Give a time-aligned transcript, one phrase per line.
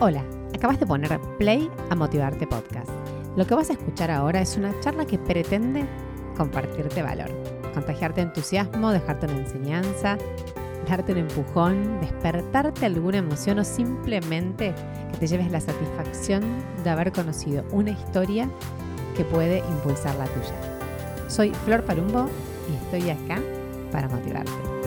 [0.00, 0.22] Hola,
[0.54, 2.88] acabas de poner play a Motivarte Podcast.
[3.36, 5.84] Lo que vas a escuchar ahora es una charla que pretende
[6.36, 7.28] compartirte valor,
[7.74, 10.16] contagiarte entusiasmo, dejarte una enseñanza,
[10.88, 14.72] darte un empujón, despertarte alguna emoción o simplemente
[15.10, 16.44] que te lleves la satisfacción
[16.84, 18.48] de haber conocido una historia
[19.16, 21.26] que puede impulsar la tuya.
[21.26, 22.26] Soy Flor Palumbo
[22.70, 23.42] y estoy acá
[23.90, 24.77] para motivarte.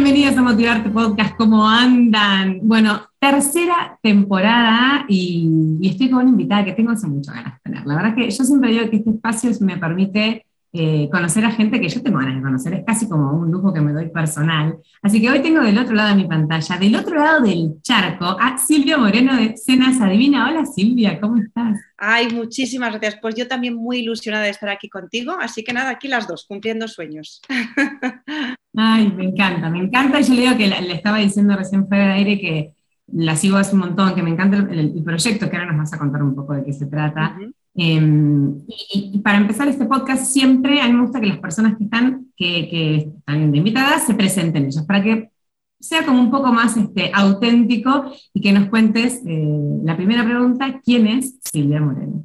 [0.00, 1.34] Bienvenidos, a Motivarte Podcast.
[1.36, 2.60] ¿Cómo andan?
[2.62, 7.84] Bueno, tercera temporada y, estoy con una invitada que tengo hace mucho ganas de tener.
[7.84, 11.80] La verdad que yo siempre digo que este espacio me permite eh, conocer a gente
[11.80, 14.76] que yo tengo ganas de conocer, es casi como un lujo que me doy personal.
[15.02, 18.36] Así que hoy tengo del otro lado de mi pantalla, del otro lado del charco,
[18.38, 20.48] a Silvia Moreno de Cenas Adivina.
[20.48, 21.78] Hola Silvia, ¿cómo estás?
[21.96, 23.18] Ay, muchísimas gracias.
[23.20, 26.44] Pues yo también muy ilusionada de estar aquí contigo, así que nada, aquí las dos,
[26.46, 27.40] cumpliendo sueños.
[28.76, 30.20] Ay, me encanta, me encanta.
[30.20, 32.72] Yo le digo que le estaba diciendo recién fuera de aire que
[33.12, 35.98] la sigo hace un montón, que me encanta el, proyecto, que ahora nos vas a
[35.98, 37.38] contar un poco de qué se trata.
[37.80, 41.84] Em, y, para empezar este podcast, siempre a mí me gusta que las personas que
[41.84, 45.30] están, que, están invitadas se presenten ellos, para que
[45.78, 50.80] sea como un poco más este, auténtico y que nos cuentes eh, la primera pregunta,
[50.84, 52.24] ¿quién es Silvia Moreno?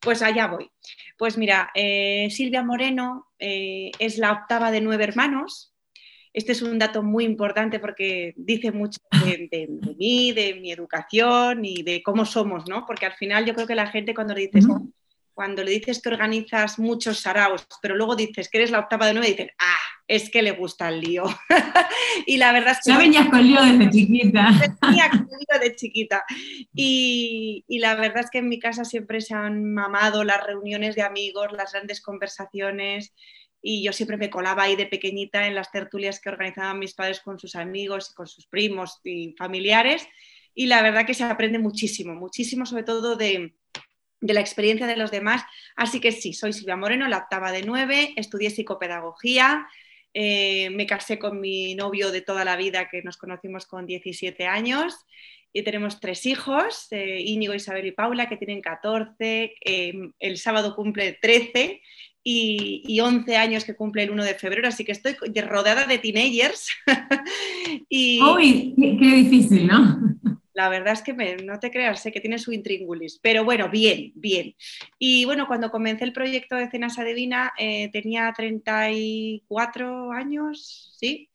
[0.00, 0.68] Pues allá voy.
[1.16, 5.73] Pues mira, eh, Silvia Moreno eh, es la octava de nueve hermanos,
[6.34, 11.84] este es un dato muy importante porque dice mucho de, mí, de mi educación y
[11.84, 12.84] de cómo somos, ¿no?
[12.86, 14.66] Porque al final yo creo que la gente cuando le dices,
[15.32, 19.14] cuando le dices que organizas muchos saraos, pero luego dices que eres la octava de
[19.14, 21.22] nueve, dicen, ah, es que le gusta el lío.
[22.26, 22.90] y la verdad es que...
[22.90, 24.50] Ya venías con lío desde chiquita.
[24.82, 26.24] Venía con lío de chiquita.
[26.74, 30.96] Y, y, la verdad es que en mi casa siempre se han mamado las reuniones
[30.96, 33.12] de amigos, las grandes conversaciones
[33.66, 37.20] y yo siempre me colaba ahí de pequeñita en las tertulias que organizaban mis padres
[37.20, 40.06] con sus amigos y con sus primos y familiares.
[40.54, 43.54] Y la verdad que se aprende muchísimo, muchísimo sobre todo de,
[44.20, 45.44] de la experiencia de los demás.
[45.76, 49.66] Así que sí, soy Silvia Moreno, la octava de nueve, estudié psicopedagogía,
[50.12, 54.46] eh, me casé con mi novio de toda la vida que nos conocimos con 17
[54.46, 55.06] años
[55.54, 61.14] y tenemos tres hijos, eh, Isabel y Paula, que tienen 14, eh, el sábado cumple
[61.14, 61.80] 13
[62.24, 66.68] y, 11 años que cumple el 1 de febrero, así que estoy rodeada de teenagers.
[67.88, 70.00] y, Uy, qué, difícil, ¿no?
[70.54, 71.12] La verdad es que
[71.44, 74.54] no te creas, sé que tiene su intríngulis, pero bueno, bien, bien.
[74.98, 81.28] Y bueno, cuando comencé el proyecto de Cenas Adivina eh, tenía 34 años, ¿sí?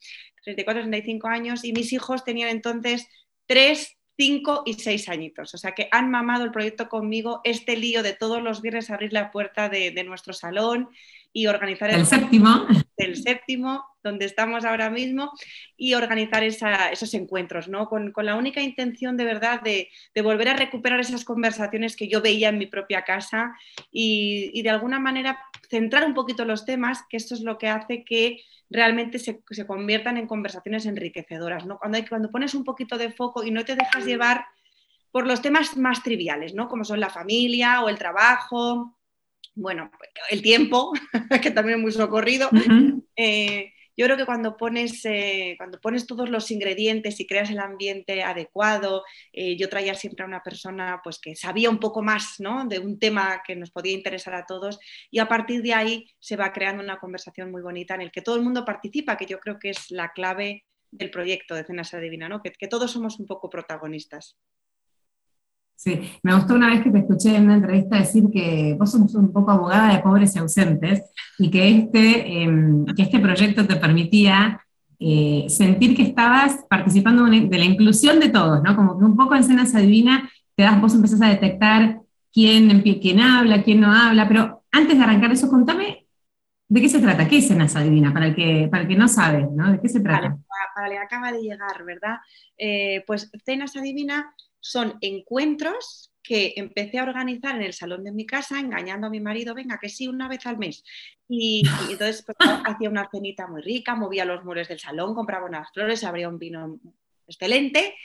[0.44, 3.08] 34, 35 años y mis hijos tenían entonces
[3.46, 5.54] 3, 5 y 6 añitos.
[5.54, 9.14] O sea que han mamado el proyecto conmigo, este lío de todos los viernes abrir
[9.14, 10.90] la puerta de, nuestro salón
[11.32, 12.66] y organizar el, séptimo.
[12.98, 15.32] El séptimo, donde estamos ahora mismo,
[15.78, 17.88] y organizar esos encuentros, ¿no?
[17.88, 19.90] Con, la única intención de verdad de,
[20.22, 23.54] volver a recuperar esas conversaciones que yo veía en mi propia casa
[23.92, 27.68] y, y de alguna manera centrar un poquito los temas, que esto es lo que
[27.68, 31.78] hace que realmente se, conviertan en conversaciones enriquecedoras, ¿no?
[31.80, 34.46] Cuando, hay, cuando pones un poquito de foco y no te dejas llevar
[35.12, 36.68] por los temas más triviales, ¿no?
[36.68, 38.99] Como son la familia o el trabajo,
[39.60, 39.92] bueno,
[40.30, 40.92] el tiempo,
[41.42, 42.50] que también es muy socorrido,
[44.00, 48.24] yo creo que cuando pones, eh, cuando pones todos los ingredientes y creas el ambiente
[48.24, 49.04] adecuado,
[49.34, 52.66] eh, yo traía siempre a una persona pues, que sabía un poco más ¿no?
[52.66, 54.80] de un tema que nos podía interesar a todos
[55.12, 58.22] y a partir de ahí se va creando una conversación muy bonita en el que
[58.22, 61.94] todo el mundo participa, que yo creo que es la clave del proyecto de Cenas
[61.94, 62.42] Adivina, ¿no?
[62.42, 64.38] que, que todos somos un poco protagonistas.
[65.80, 69.16] Sí, me gustó una vez que te escuché en una entrevista decir que vos sos
[69.16, 71.04] un poco abogada de pobres y ausentes
[71.38, 74.60] y que este, em, que este proyecto te permitía
[75.00, 78.76] eh, sentir que estabas participando de la inclusión de todos, ¿no?
[78.76, 82.02] Como que un poco en Cenas Adivina te das, vos empezás a detectar
[82.34, 86.08] quién, quién habla, quién no habla, pero antes de arrancar eso, contame
[86.68, 89.08] de qué se trata, qué es Cenas Adivina, para el que, para el que no
[89.08, 89.72] sabe, ¿no?
[89.72, 90.38] ¿De qué se trata?
[90.76, 92.18] para, el que acaba de llegar, ¿verdad?
[92.58, 98.26] Eh, pues Cenas Adivina son encuentros que empecé a organizar en el salón de mi
[98.26, 100.84] casa, engañando a mi marido, venga, que sí, una vez al mes.
[101.28, 105.72] Y, entonces pues, hacía una cenita muy rica, movía los muebles del salón, compraba unas
[105.72, 106.80] flores, abría un vino
[107.28, 107.96] excelente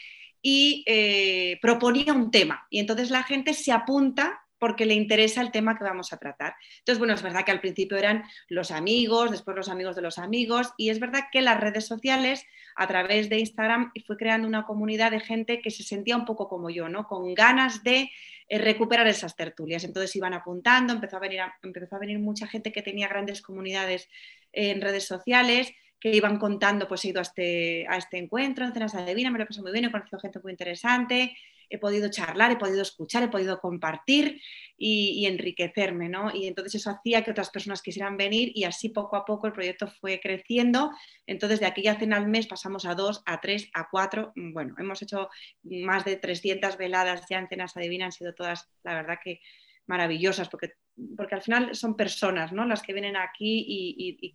[0.41, 2.67] y eh, proponía un tema.
[2.71, 6.55] Y entonces la gente se apunta porque le interesa el tema que vamos a tratar.
[6.79, 10.17] Entonces, bueno, es verdad que al principio eran los amigos, después los amigos de los
[10.17, 14.65] amigos, y es verdad que las redes sociales, a través de Instagram, fue creando una
[14.65, 17.07] comunidad de gente que se sentía un poco como yo, ¿no?
[17.07, 18.11] Con ganas de
[18.49, 19.85] eh, recuperar esas tertulias.
[19.85, 24.09] Entonces iban apuntando, empezó a, venir empezó a venir mucha gente que tenía grandes comunidades
[24.51, 28.73] en redes sociales que iban contando, pues he ido a este, a este encuentro en
[28.73, 31.37] Cenas Adivina, me lo pasado muy bien, he conocido gente muy interesante,
[31.75, 34.41] he podido charlar, he podido escuchar, he podido compartir
[34.77, 36.35] y, enriquecerme, ¿no?
[36.35, 39.53] Y entonces eso hacía que otras personas quisieran venir y así poco a poco el
[39.53, 40.91] proyecto fue creciendo.
[41.27, 44.33] Entonces de aquella cena al mes pasamos a dos, a tres, a cuatro.
[44.35, 45.29] Bueno, hemos hecho
[45.63, 49.41] más de 300 veladas ya en Cenas Adivina, han sido todas, la verdad que
[49.87, 50.73] maravillosas, porque,
[51.17, 52.65] porque al final son personas, ¿no?
[52.65, 54.35] Las que vienen aquí y,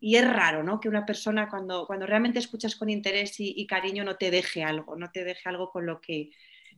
[0.00, 0.78] es raro, ¿no?
[0.80, 4.96] Que una persona cuando, cuando realmente escuchas con interés y, cariño no te deje algo,
[4.96, 6.30] no te deje algo con lo que,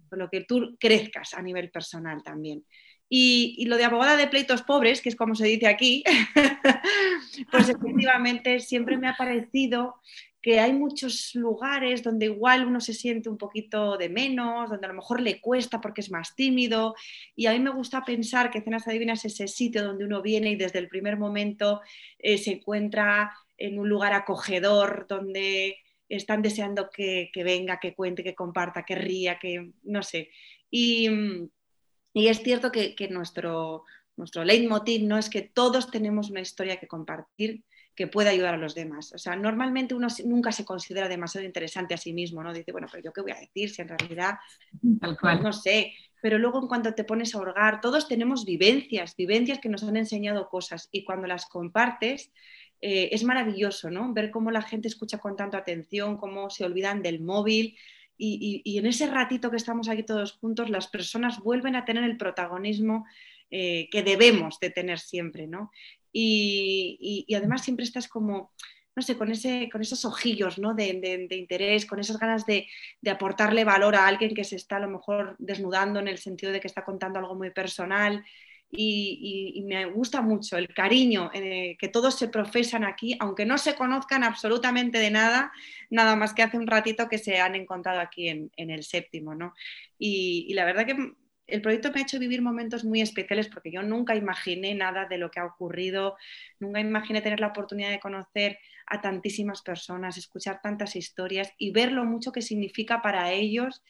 [0.09, 2.65] con lo que tú crezcas a nivel personal también.
[3.11, 6.05] Y, lo de abogada de pleitos pobres, que es como se dice aquí,
[7.51, 10.01] pues efectivamente siempre me ha parecido
[10.43, 14.91] que hay muchos lugares donde igual uno se siente un poquito de menos, donde a
[14.91, 16.95] lo mejor le cuesta porque es más tímido.
[17.35, 20.51] Y a mí me gusta pensar que Cenas Adivinas es ese sitio donde uno viene
[20.51, 21.81] y desde el primer momento
[22.19, 25.79] eh, se encuentra en un lugar acogedor, donde
[26.09, 30.31] están deseando que, venga, que cuente, que comparta, que ría, que no sé.
[30.71, 31.09] Y,
[32.15, 33.85] es cierto que, nuestro,
[34.17, 37.63] nuestro leitmotiv no es que todos tenemos una historia que compartir
[37.99, 39.13] que pueda ayudar a los demás.
[39.13, 42.53] O sea, normalmente uno nunca se considera demasiado interesante a sí mismo, ¿no?
[42.53, 44.35] Dice, bueno, pero yo qué voy a decir si en realidad,
[45.43, 45.95] no sé.
[46.23, 49.97] Pero luego en cuanto te pones a hurgar, todos tenemos vivencias, vivencias que nos han
[49.97, 52.33] enseñado cosas y cuando las compartes,
[52.81, 54.13] eh, es maravilloso, ¿no?
[54.13, 57.77] Ver cómo la gente escucha con tanta atención, cómo se olvidan del móvil.
[58.21, 62.17] Y, en ese ratito que estamos aquí todos juntos, las personas vuelven a tener el
[62.17, 63.07] protagonismo
[63.51, 65.71] eh, que debemos de tener siempre, ¿no?
[66.13, 68.53] Y, además siempre estás como,
[68.97, 70.75] no sé, con, ese, con esos ojillos ¿no?
[70.75, 72.67] de, interés, con esas ganas de,
[73.01, 76.51] de, aportarle valor a alguien que se está a lo mejor desnudando en el sentido
[76.51, 78.25] de que está contando algo muy personal
[78.71, 83.75] y, me gusta mucho el cariño eh, que todos se profesan aquí, aunque no se
[83.75, 85.53] conozcan absolutamente de nada,
[85.91, 89.35] nada más que hace un ratito que se han encontrado aquí en, el séptimo.
[89.35, 89.55] ¿no?
[89.99, 90.97] Y, la verdad que
[91.47, 95.17] el proyecto me ha hecho vivir momentos muy especiales porque yo nunca imaginé nada de
[95.17, 96.17] lo que ha ocurrido,
[96.61, 101.93] nunca imaginé tener la oportunidad de conocer a tantísimas personas, escuchar tantas historias y ver
[101.93, 103.83] lo mucho que significa para ellos.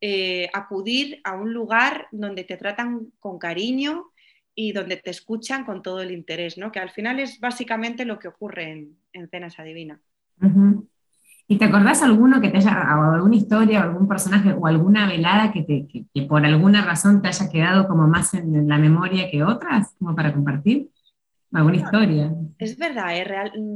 [0.00, 4.12] Eh, acudir a un lugar donde te tratan con cariño,
[4.54, 6.70] y donde te escuchan con todo el interés, ¿no?
[6.70, 10.00] que al final es básicamente lo que ocurre en, en Cenas Adivina.
[11.46, 15.62] ¿Y te acordás alguno que te haya, alguna historia, algún personaje o alguna velada que,
[15.62, 20.16] te, por alguna razón te haya quedado como más en la memoria que otras, como
[20.16, 20.88] para compartir?
[21.54, 22.32] Alguna historia.
[22.58, 23.24] Es verdad, ¿eh?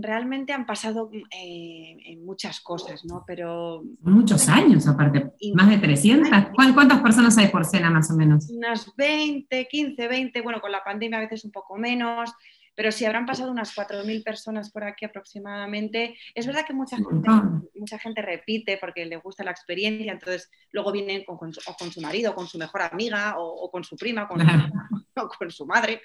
[0.01, 3.25] realmente han pasado eh, muchas cosas, ¿no?
[3.27, 3.83] Pero...
[4.03, 6.29] Muchos años aparte, más de 300.
[6.55, 8.51] ¿Cuántas personas hay por cena más o menos?
[8.51, 12.33] Unas 20, 15, 20, bueno, con la pandemia a veces un poco menos
[12.79, 16.17] pero si habrán pasado unas 4.000 personas por aquí aproximadamente.
[16.33, 17.29] Es verdad que mucha gente,
[17.75, 21.91] mucha gente repite porque le gusta la experiencia, entonces luego vienen con, su, o con
[21.91, 24.41] su marido, con su mejor amiga, o, con su prima, con,
[25.17, 26.03] o con su madre,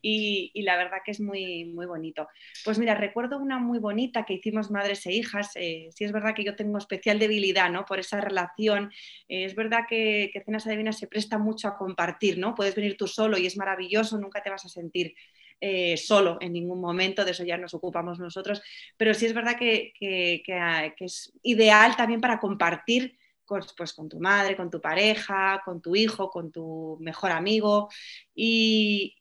[0.00, 2.26] y, la verdad que es muy, muy bonito.
[2.64, 6.34] Pues mira, recuerdo una muy bonita que hicimos madres e hijas, eh, sí es verdad
[6.34, 7.84] que yo tengo especial debilidad ¿no?
[7.84, 8.90] por esa relación,
[9.28, 12.54] eh, es verdad que, que Cenas Adivinas se presta mucho a compartir, ¿no?
[12.54, 15.14] puedes venir tú solo y es maravilloso, nunca te vas a sentir
[15.60, 18.62] eh, solo en ningún momento, de eso ya nos ocupamos nosotros,
[18.96, 19.92] pero sí es verdad que,
[20.98, 25.96] es ideal también para compartir con, pues, con tu madre, con tu pareja, con tu
[25.96, 27.88] hijo, con tu mejor amigo
[28.34, 29.16] y,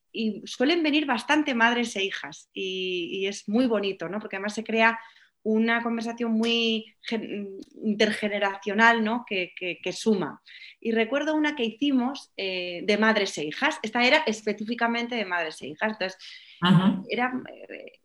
[0.45, 4.19] suelen venir bastante madres e hijas y, y, es muy bonito, ¿no?
[4.19, 4.99] porque además se crea
[5.43, 6.95] una conversación muy
[7.83, 9.25] intergeneracional ¿no?
[9.27, 10.41] que, suma.
[10.79, 13.77] Y recuerdo una que hicimos eh, de madres e hijas.
[13.83, 15.91] Esta era específicamente de madres e hijas.
[15.93, 16.17] Entonces,
[17.09, 17.33] era,
[17.69, 17.99] eh,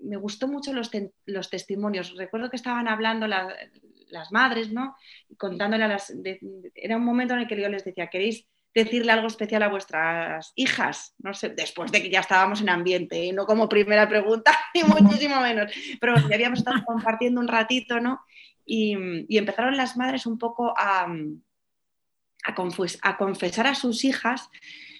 [0.00, 2.14] me gustó mucho los, testimonios.
[2.16, 4.96] Recuerdo que estaban hablando las madres, ¿no?
[5.36, 6.12] Contándole a las...
[6.74, 10.52] era un momento en el que yo les decía, ¿queréis decirle algo especial a vuestras
[10.56, 11.14] hijas?
[11.18, 13.32] No sé, después de que ya estábamos en ambiente, ¿eh?
[13.32, 18.20] no como primera pregunta, ni muchísimo menos, pero ya habíamos estado compartiendo un ratito, ¿no?
[18.66, 18.96] Y,
[19.36, 21.06] empezaron las madres un poco a,
[22.44, 24.48] a, confesar a sus hijas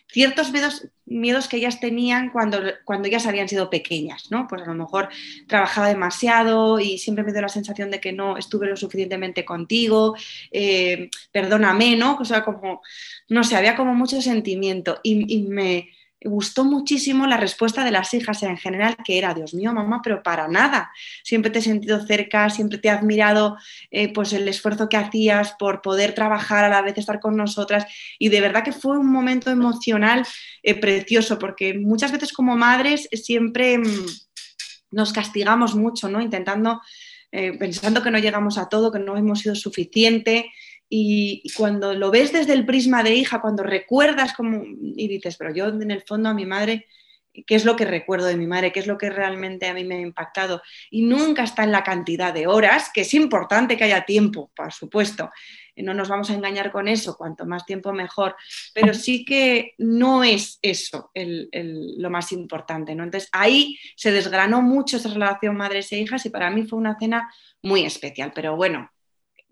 [0.09, 4.47] ciertos miedos, miedos, que ellas tenían cuando, cuando ellas habían sido pequeñas, ¿no?
[4.49, 5.09] Pues a lo mejor
[5.49, 10.15] trabajaba demasiado y siempre me dio la sensación de que no estuve lo suficientemente contigo,
[10.53, 12.17] eh, perdóname, ¿no?
[12.21, 12.83] O sea, como,
[13.29, 15.91] no sé, había como mucho sentimiento y, y me
[16.25, 20.23] gustó muchísimo la respuesta de las hijas en general, que era, Dios mío, mamá, pero
[20.23, 20.91] para nada.
[21.23, 23.57] Siempre te he sentido cerca, siempre te he admirado
[23.91, 27.87] eh, pues el esfuerzo que hacías por poder trabajar a la vez estar con nosotras.
[28.19, 30.27] Y de verdad que fue un momento emocional
[30.63, 34.07] eh, precioso, porque muchas veces como madres siempre mm,
[34.93, 36.21] nos castigamos mucho, ¿no?
[36.21, 36.81] Intentando,
[37.33, 40.51] eh, pensando que no llegamos a todo, que no hemos sido suficiente.
[40.89, 45.55] Y, cuando lo ves desde el prisma de hija, cuando recuerdas como, y dices, pero
[45.55, 46.87] yo en el fondo a mi madre,
[47.47, 48.73] ¿qué es lo que recuerdo de mi madre?
[48.73, 50.63] ¿Qué es lo que realmente a mí me ha impactado?
[50.91, 54.73] Y nunca está en la cantidad de horas, que es importante que haya tiempo, por
[54.73, 55.31] supuesto.
[55.77, 58.37] No nos vamos a engañar con eso, cuanto más tiempo mejor,
[58.73, 62.95] pero sí que no es eso lo más importante.
[62.95, 63.03] ¿no?
[63.03, 66.97] Entonces ahí se desgranó mucho esa relación madres e hijas y para mí fue una
[66.99, 67.29] cena
[67.63, 68.91] muy especial, pero bueno,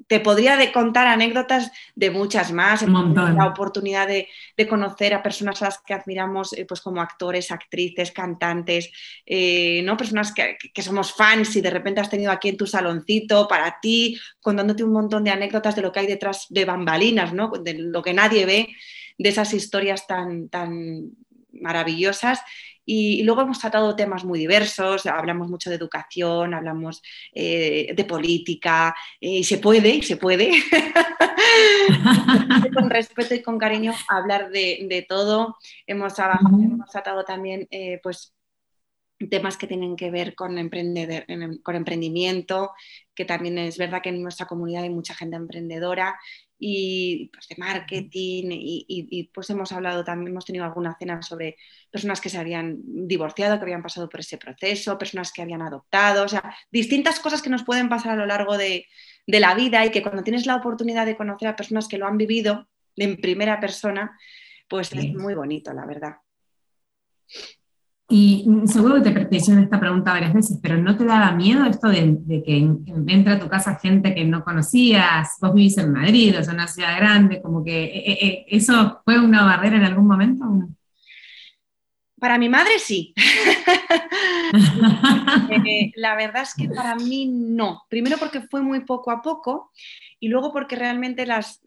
[0.06, 2.82] te podría de contar anécdotas de muchas más.
[2.82, 4.28] La oportunidad de,
[4.68, 8.90] conocer a personas a las que admiramos eh, pues como actores, actrices, cantantes,
[9.26, 9.96] eh, ¿no?
[9.96, 14.18] personas que, somos fans y de repente has tenido aquí en tu saloncito para ti,
[14.40, 17.50] contándote un montón de anécdotas de lo que hay detrás de bambalinas, ¿no?
[17.50, 18.68] de lo que nadie ve,
[19.18, 21.10] de esas historias tan, tan
[21.52, 22.40] maravillosas
[22.84, 28.94] y, luego hemos tratado temas muy diversos, hablamos mucho de educación, hablamos eh, de política,
[29.20, 30.50] eh, y se puede, y se puede,
[32.74, 35.56] con respeto y con cariño, hablar de, todo.
[35.86, 38.34] Hemos, hemos tratado también, eh, pues,
[39.30, 40.54] temas que tienen que ver con,
[41.62, 42.72] con emprendimiento,
[43.14, 46.18] que también es verdad que en nuestra comunidad hay mucha gente emprendedora
[46.64, 51.56] y pues, de marketing y, pues hemos hablado también, hemos tenido alguna cena sobre
[51.90, 56.24] personas que se habían divorciado, que habían pasado por ese proceso, personas que habían adoptado,
[56.24, 58.86] o sea, distintas cosas que nos pueden pasar a lo largo de,
[59.26, 62.06] de la vida y que cuando tienes la oportunidad de conocer a personas que lo
[62.06, 64.16] han vivido en primera persona,
[64.68, 66.16] pues es muy bonito, la verdad.
[68.14, 71.88] Y seguro que te, hicieron esta pregunta varias veces, pero ¿no te daba miedo esto
[71.88, 72.58] de, que
[73.06, 75.38] entra a tu casa gente que no conocías?
[75.40, 79.00] Vos vivís en Madrid, o sea, una ciudad grande, como que eh, eh, eh, ¿eso
[79.06, 80.44] fue una barrera en algún momento?
[82.20, 83.14] Para mi madre sí.
[85.96, 87.84] la verdad es que para mí no.
[87.88, 89.72] Primero porque fue muy poco a poco
[90.20, 91.62] y luego porque realmente las,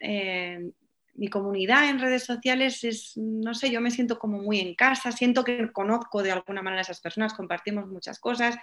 [1.16, 5.12] mi comunidad en redes sociales es, no sé, yo me siento como muy en casa,
[5.12, 8.56] siento que conozco de alguna manera a esas personas, compartimos muchas cosas,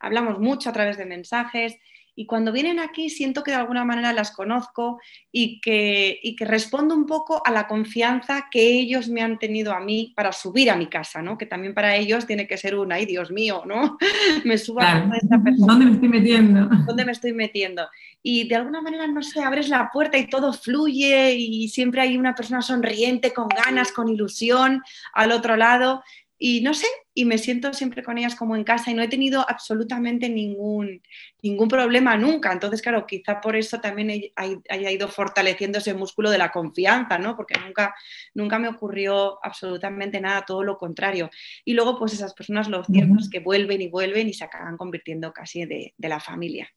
[0.00, 1.76] hablamos mucho a través de mensajes
[2.18, 4.98] y cuando vienen aquí siento que de alguna manera las conozco
[5.30, 9.72] y que, y que respondo un poco a la confianza que ellos me han tenido
[9.72, 11.36] a mí para subir a mi casa, ¿no?
[11.36, 13.98] Que también para ellos tiene que ser una, ay Dios mío, ¿no?
[14.44, 15.74] me subo a esta persona.
[15.74, 16.68] ¿Dónde me estoy metiendo?
[16.86, 17.86] ¿Dónde me estoy metiendo?
[18.22, 22.16] Y de alguna manera, no sé, abres la puerta y todo fluye y siempre hay
[22.16, 24.82] una persona sonriente, con ganas, con ilusión
[25.12, 26.02] al otro lado
[26.38, 29.08] y no sé, y me siento siempre con ellas como en casa y no he
[29.08, 31.02] tenido absolutamente ningún,
[31.42, 32.52] ningún problema nunca.
[32.52, 37.36] Entonces, claro, quizá por eso también haya ido fortaleciendo ese músculo de la confianza, ¿no?
[37.36, 37.94] Porque nunca,
[38.34, 41.30] nunca me ocurrió absolutamente nada, todo lo contrario.
[41.64, 45.32] Y luego, pues esas personas, los cierto que vuelven y vuelven y se acaban convirtiendo
[45.32, 46.68] casi de, de la familia.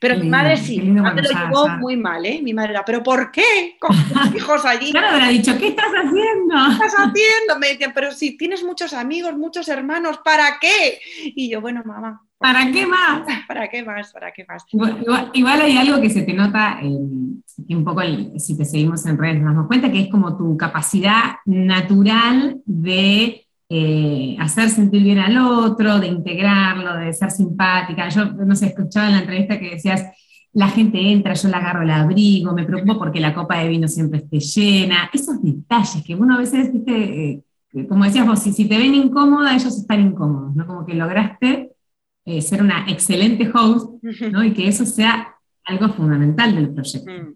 [0.00, 2.40] Pero mi madre sí, mi madre lo llevó muy mal, ¿eh?
[2.42, 3.76] Mi madre era, ¿pero por qué?
[3.80, 4.90] Con tus hijos allí.
[4.90, 6.54] Claro, me ha dicho, ¿qué estás haciendo?
[6.66, 7.58] ¿Qué estás haciendo?
[7.60, 11.00] Me decían, pero si tienes muchos amigos, muchos hermanos, ¿para qué?
[11.34, 12.22] Y yo, bueno, mamá.
[12.38, 13.22] ¿Para qué más?
[13.48, 14.12] ¿Para qué más?
[14.12, 14.66] ¿Para qué más?
[15.32, 18.02] Igual, hay algo que se te nota, un poco
[18.36, 23.43] si te seguimos en redes nos damos cuenta, que es como tu capacidad natural de
[23.76, 28.08] eh, hacer sentir bien al otro, de integrarlo, de ser simpática.
[28.08, 30.06] Yo, no sé, escuchaba en la entrevista que decías,
[30.52, 33.88] la gente entra, yo le agarro el abrigo, me preocupo porque la copa de vino
[33.88, 35.10] siempre esté llena.
[35.12, 37.42] Esos detalles que uno a veces, eh,
[37.88, 40.68] como decías vos, si, te ven incómoda, ellos están incómodos, ¿no?
[40.68, 41.72] Como que lograste
[42.24, 44.00] eh, ser una excelente host,
[44.30, 44.44] ¿no?
[44.44, 47.10] Y que eso sea algo fundamental del proyecto.
[47.10, 47.34] Mm.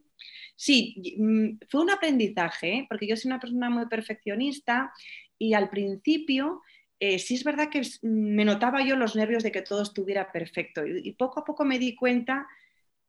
[0.55, 4.93] Sí, mm, fue un aprendizaje, porque yo soy una persona muy perfeccionista
[5.39, 6.63] y al principio
[7.01, 10.85] eh, sí es verdad que me notaba yo los nervios de que todo estuviera perfecto
[10.85, 12.49] y, poco a poco me di cuenta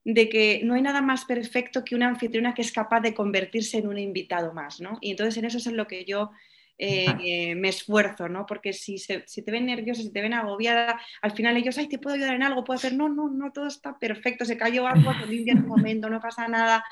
[0.03, 3.79] de que no hay nada más perfecto que una anfitriona que es capaz de convertirse
[3.79, 4.97] en un invitado más, ¿no?
[5.01, 6.31] Y entonces en eso es en lo que yo
[6.77, 8.45] eh, me esfuerzo, ¿no?
[8.45, 11.99] Porque si, si, te ven nerviosa, si te ven agobiada, al final ellos, ay, ¿te
[11.99, 12.63] puedo ayudar en algo?
[12.63, 15.67] Puedo hacer, no, no, no, todo está perfecto, se cayó algo, te limpia en un
[15.67, 16.85] momento, no pasa nada.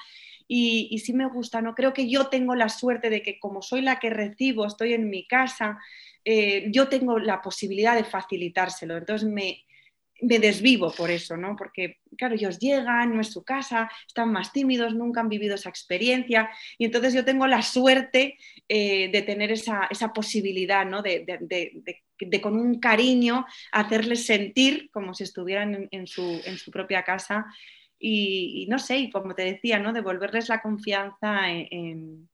[0.47, 1.75] Y, sí me gusta, ¿no?
[1.75, 5.09] Creo que yo tengo la suerte de que como soy la que recibo, estoy en
[5.09, 5.77] mi casa,
[6.23, 8.97] eh, yo tengo la posibilidad de facilitárselo.
[8.97, 9.65] Entonces me,
[10.21, 11.55] me desvivo por eso, ¿no?
[11.55, 15.69] Porque, claro, ellos llegan, no es su casa, están más tímidos, nunca han vivido esa
[15.69, 18.37] experiencia y entonces yo tengo la suerte
[18.67, 21.01] eh, de tener esa, posibilidad, ¿no?
[21.01, 21.25] De,
[22.41, 27.45] con un cariño hacerles sentir como si estuvieran en, su, propia casa
[27.99, 29.93] y, no sé, y como te decía, ¿no?
[29.93, 32.29] Devolverles la confianza en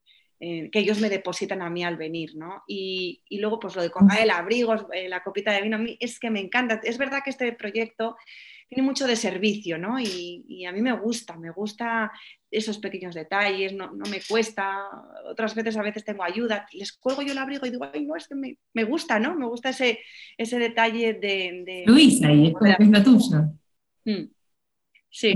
[0.72, 2.64] que ellos me depositan a mí al venir, ¿no?
[2.68, 5.96] Y, luego, pues lo de colgar el abrigo, eh, la copita de vino, a mí
[6.00, 6.82] es que me encanta.
[6.84, 8.18] Es verdad que este proyecto
[8.68, 10.00] tiene mucho de servicio, ¿no?
[10.00, 12.12] Y, a mí me gusta, me gusta
[12.52, 14.86] esos pequeños detalles, no, me cuesta.
[15.30, 18.16] Otras veces, a veces tengo ayuda, les cuelgo yo el abrigo y digo, ay, no,
[18.18, 19.36] es que me, gusta, ¿no?
[19.36, 20.00] Me gusta ese,
[20.38, 21.84] ese detalle de...
[21.88, 23.38] Luisa, y es, es lo tuyo.
[24.04, 24.30] Mm.
[25.14, 25.32] Sí.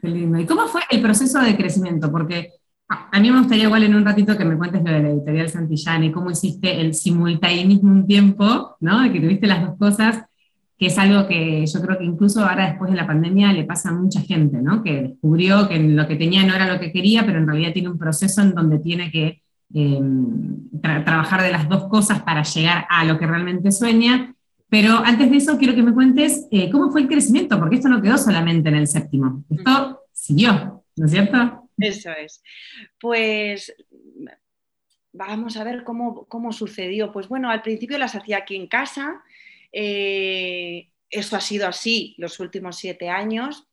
[0.00, 0.38] Qué lindo.
[0.38, 2.12] ¿Y cómo fue el proceso de crecimiento?
[2.12, 2.52] Porque
[2.88, 5.48] a mí me gustaría igual en un ratito que me cuentes lo de la editorial
[5.48, 9.02] Santillán y cómo hiciste el simultaneismo un tiempo, ¿no?
[9.12, 10.24] Que tuviste las dos cosas,
[10.78, 13.88] que es algo que yo creo que incluso ahora después de la pandemia le pasa
[13.88, 14.84] a mucha gente, ¿no?
[14.84, 17.88] Que descubrió que lo que tenía no era lo que quería, pero en realidad tiene
[17.88, 19.42] un proceso en donde tiene que
[19.74, 24.35] em, trabajar de las dos cosas para llegar a lo que realmente sueña.
[24.68, 27.88] Pero antes de eso quiero que me cuentes eh, cómo fue el crecimiento, porque esto
[27.88, 31.70] no quedó solamente en el séptimo, esto siguió, ¿no es cierto?
[31.78, 32.42] Eso es.
[32.98, 33.74] Pues
[35.12, 37.12] vamos a ver cómo, sucedió.
[37.12, 39.22] Pues bueno, al principio las hacía aquí en casa.
[39.72, 43.65] Eh, eso ha sido así los últimos siete años.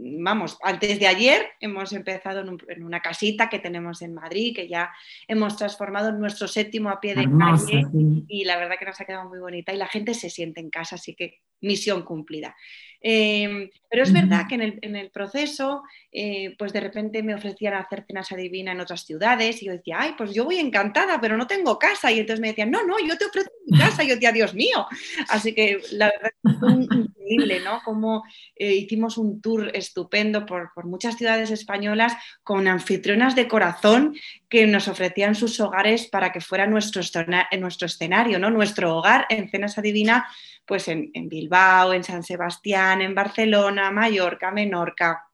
[0.00, 4.92] Vamos, antes de ayer hemos empezado en, una casita que tenemos en Madrid, que ya
[5.26, 7.84] hemos transformado en nuestro séptimo a pie de calle
[8.28, 10.70] y la verdad que nos ha quedado muy bonita y la gente se siente en
[10.70, 12.54] casa, así que misión cumplida.
[13.00, 18.04] Em, pero es verdad que en el, proceso, eh, pues de repente me ofrecían hacer
[18.06, 21.46] cenas adivina en otras ciudades y yo decía, ay, pues yo voy encantada, pero no
[21.46, 22.10] tengo casa.
[22.10, 24.02] Y entonces me decían, no, no, yo te ofrezco mi casa.
[24.02, 24.86] Y yo decía, Dios mío.
[25.28, 27.80] Así que la verdad que fue increíble, ¿no?
[27.84, 28.24] Como
[28.56, 34.14] eh, hicimos un tour estupendo por, muchas ciudades españolas con anfitrionas de corazón
[34.48, 38.50] que nos ofrecían sus hogares para que fuera nuestro, escenario, ¿no?
[38.50, 40.28] Nuestro hogar en cenas adivina
[40.64, 45.24] pues en, Bilbao, en San Sebastián, en Barcelona, Mallorca, Menorca,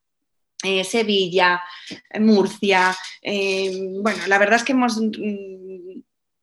[0.63, 1.61] eh, Sevilla,
[2.19, 2.95] Murcia.
[3.21, 5.64] Eh, bueno, la verdad es que hemos mm,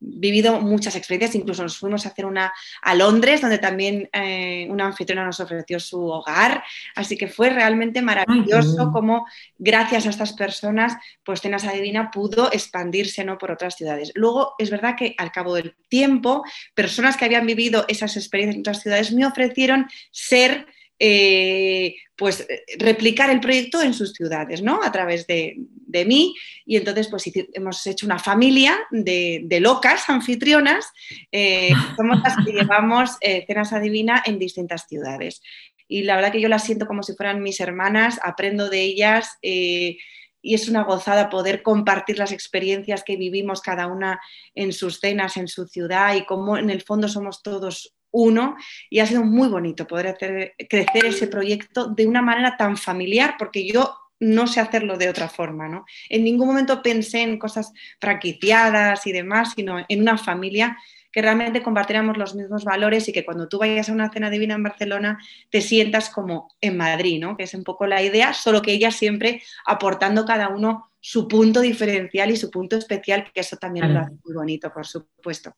[0.03, 4.87] vivido muchas experiencias, incluso nos fuimos a hacer una a Londres, donde también eh, una
[4.87, 6.63] anfitriona nos ofreció su hogar,
[6.95, 9.27] así que fue realmente maravilloso como
[9.59, 13.39] gracias a estas personas, pues Cenas Adivina pudo expandirse ¿no?
[13.39, 14.13] por otras ciudades.
[14.15, 16.43] Luego, es verdad que al cabo del tiempo,
[16.75, 20.67] personas que habían vivido esas experiencias en otras ciudades me ofrecieron ser
[21.05, 22.47] eh, pues
[22.79, 24.81] replicar el proyecto en sus ciudades, ¿no?
[24.85, 25.57] A través de,
[26.07, 26.33] mí.
[26.65, 30.87] Y entonces, pues hemos hecho una familia de, locas anfitrionas,
[31.33, 35.43] eh, somos las que llevamos eh, Cenas Adivina en distintas ciudades.
[35.89, 39.39] Y la verdad que yo las siento como si fueran mis hermanas, aprendo de ellas
[39.43, 39.99] y
[40.55, 44.21] es una gozada poder compartir las experiencias que vivimos cada una
[44.55, 48.57] en sus cenas, en su ciudad y cómo en el fondo somos todos uno
[48.89, 53.35] y ha sido muy bonito poder hacer crecer ese proyecto de una manera tan familiar
[53.39, 55.85] porque yo no sé hacerlo de otra forma, ¿no?
[56.09, 60.79] En ningún momento pensé en cosas franquiciadas y demás, sino en una familia
[61.11, 64.55] que realmente compartiéramos los mismos valores y que cuando tú vayas a una cena divina
[64.55, 65.19] en Barcelona
[65.51, 67.37] te sientas como en Madrid, ¿no?
[67.37, 71.61] Que es un poco la idea, solo que ella siempre aportando cada uno su punto
[71.61, 75.53] diferencial y su punto especial, que eso también lo hace muy bonito, por supuesto.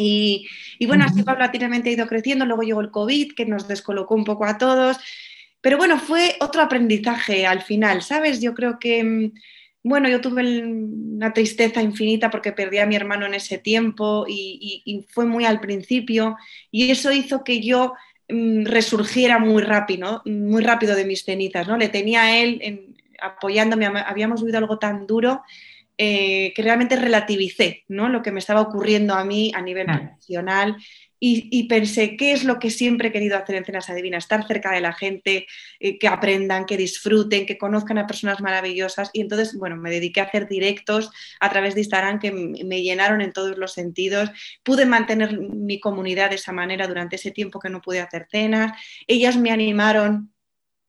[0.00, 4.24] Y, bueno, así paulatinamente ha ido creciendo, luego llegó el COVID, que nos descolocó un
[4.24, 4.98] poco a todos,
[5.60, 8.40] pero bueno, fue otro aprendizaje al final, ¿sabes?
[8.40, 9.32] Yo creo que, mm,
[9.82, 15.06] bueno, yo tuve una tristeza infinita porque perdí a mi hermano en ese tiempo y,
[15.10, 16.36] fue muy al principio
[16.70, 17.94] y eso hizo que yo
[18.28, 21.76] mm, resurgiera muy rápido, muy rápido de mis cenizas, ¿no?
[21.76, 25.42] Le tenía a él apoyándome, habíamos vivido algo tan duro
[26.02, 28.08] eh, que realmente relativicé ¿no?
[28.08, 30.78] lo que me estaba ocurriendo a mí a nivel profesional
[31.22, 34.24] y, pensé, ¿qué es lo que siempre he querido hacer en Cenas Adivinas?
[34.24, 35.46] Estar cerca de la gente,
[35.78, 39.10] eh, que aprendan, que disfruten, que conozcan a personas maravillosas.
[39.12, 43.20] Y entonces, bueno, me dediqué a hacer directos a través de Instagram que me llenaron
[43.20, 44.30] en todos los sentidos.
[44.62, 48.72] Pude mantener mi comunidad de esa manera durante ese tiempo que no pude hacer cenas.
[49.06, 50.29] Ellas me animaron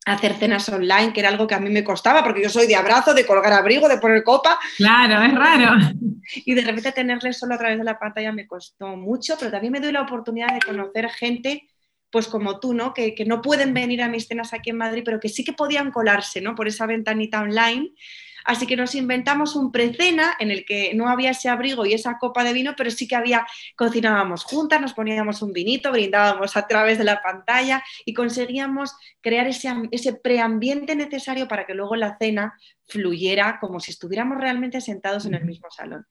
[0.06, 2.76] hacer cenas online, que era algo que a mí me costaba, porque yo soy de
[2.76, 4.60] abrazo, de colgar abrigo, de poner copa.
[4.78, 5.76] Claro, es raro.
[6.46, 9.74] Y de repente tenerles solo a través de la pantalla me costó mucho, pero también
[9.74, 11.68] me doy la oportunidad de conocer gente
[12.12, 12.94] pues como tú, ¿no?
[12.94, 15.92] Que, no pueden venir a mis cenas aquí en Madrid, pero que sí que podían
[15.92, 16.56] colarse, ¿no?
[16.56, 17.90] Por esa ventanita online
[18.46, 22.18] Así que nos inventamos un precena en el que no había ese abrigo y esa
[22.18, 26.68] copa de vino, pero sí que había, cocinábamos juntas, nos poníamos un vinito, brindábamos a
[26.68, 32.18] través de la pantalla y conseguíamos crear ese, ese preambiente necesario para que luego la
[32.18, 32.54] cena
[32.88, 36.06] fluyera como si estuviéramos realmente sentados en el mismo salón.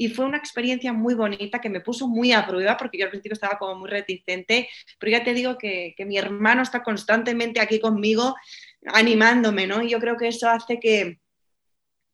[0.00, 3.10] Y fue una experiencia muy bonita que me puso muy a prueba porque yo al
[3.10, 7.58] principio estaba como muy reticente, pero ya te digo que, que mi hermano está constantemente
[7.58, 8.36] aquí conmigo
[8.86, 9.82] animándome, ¿no?
[9.82, 11.18] Y yo creo que eso hace que,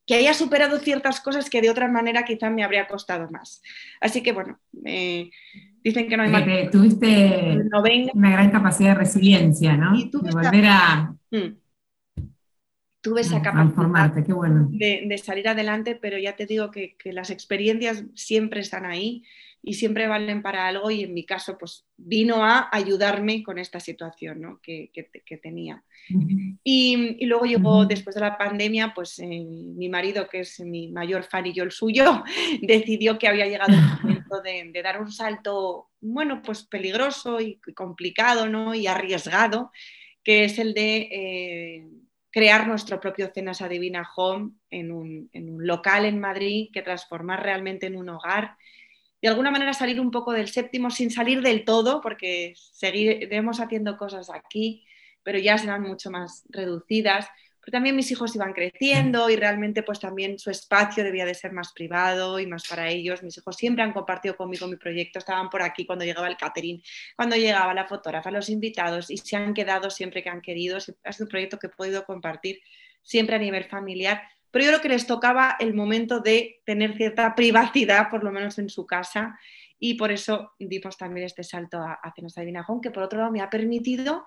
[0.07, 3.63] que haya superado ciertas cosas que de otra manera quizás me habría costado más.
[4.01, 6.71] Así que bueno, dicen que no hay más.
[6.71, 7.59] Tuviste
[8.15, 9.97] una gran capacidad de resiliencia, ¿no?
[9.97, 11.15] Y de volver a...
[11.31, 11.57] Mm.
[13.01, 14.67] Tuve esa capacidad qué bueno.
[14.71, 19.25] de, salir adelante, pero ya te digo que, que las experiencias siempre están ahí
[19.67, 23.81] y siempre valen para algo y en mi caso pues vino a ayudarme con esta
[23.81, 24.61] situación ¿no?
[24.63, 25.83] que, que, tenía.
[26.63, 30.89] y, y, luego llegó después de la pandemia, pues eh, mi marido, que es mi
[30.93, 32.23] mayor fan y yo el suyo,
[32.63, 37.59] decidió que había llegado el momento de, de, dar un salto, bueno, pues peligroso y
[37.75, 38.75] complicado ¿no?
[38.75, 39.73] y arriesgado,
[40.23, 41.09] que es el de...
[41.11, 41.87] Eh,
[42.31, 47.45] crear nuestro propio Cenas Adivina Home en un, en un local en Madrid que transformar
[47.45, 48.57] realmente en un hogar
[49.25, 53.97] de alguna manera salir un poco del séptimo sin salir del todo, porque seguiremos haciendo
[53.97, 54.85] cosas aquí,
[55.23, 57.27] pero ya serán mucho más reducidas.
[57.59, 61.53] Pero también mis hijos iban creciendo y realmente pues también su espacio debía de ser
[61.53, 63.23] más privado y más para ellos.
[63.23, 66.83] Mis hijos siempre han compartido conmigo mi proyecto, estaban por aquí cuando llegaba el catering,
[67.17, 70.77] cuando llegaba la fotógrafa, los invitados y se han quedado siempre que han querido.
[70.77, 72.61] Es un proyecto que he podido compartir
[73.03, 74.21] siempre a nivel familiar
[74.55, 78.57] pero yo creo que les tocaba el momento de tener cierta privacidad, por lo menos
[78.61, 79.37] en su casa,
[79.81, 83.33] y por eso dimos también este salto a, a Cenas Adivina que por otro lado
[83.33, 84.25] me ha permitido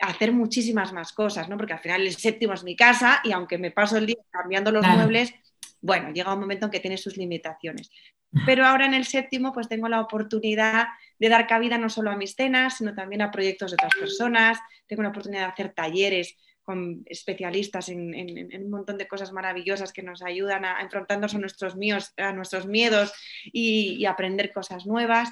[0.00, 1.56] hacer muchísimas más cosas, ¿no?
[1.56, 4.72] porque al final el séptimo es mi casa y aunque me paso el día cambiando
[4.72, 5.32] los muebles,
[5.80, 7.88] bueno, llega un momento en que tiene sus limitaciones.
[8.44, 10.88] Pero ahora en el séptimo pues tengo la oportunidad
[11.20, 14.58] de dar cabida no solo a mis cenas, sino también a proyectos de otras personas,
[14.88, 20.02] tengo la oportunidad de hacer talleres con especialistas en, un montón de cosas maravillosas que
[20.02, 23.12] nos ayudan a, enfrentarnos a nuestros, míos, a nuestros miedos
[23.44, 25.30] y, aprender cosas nuevas.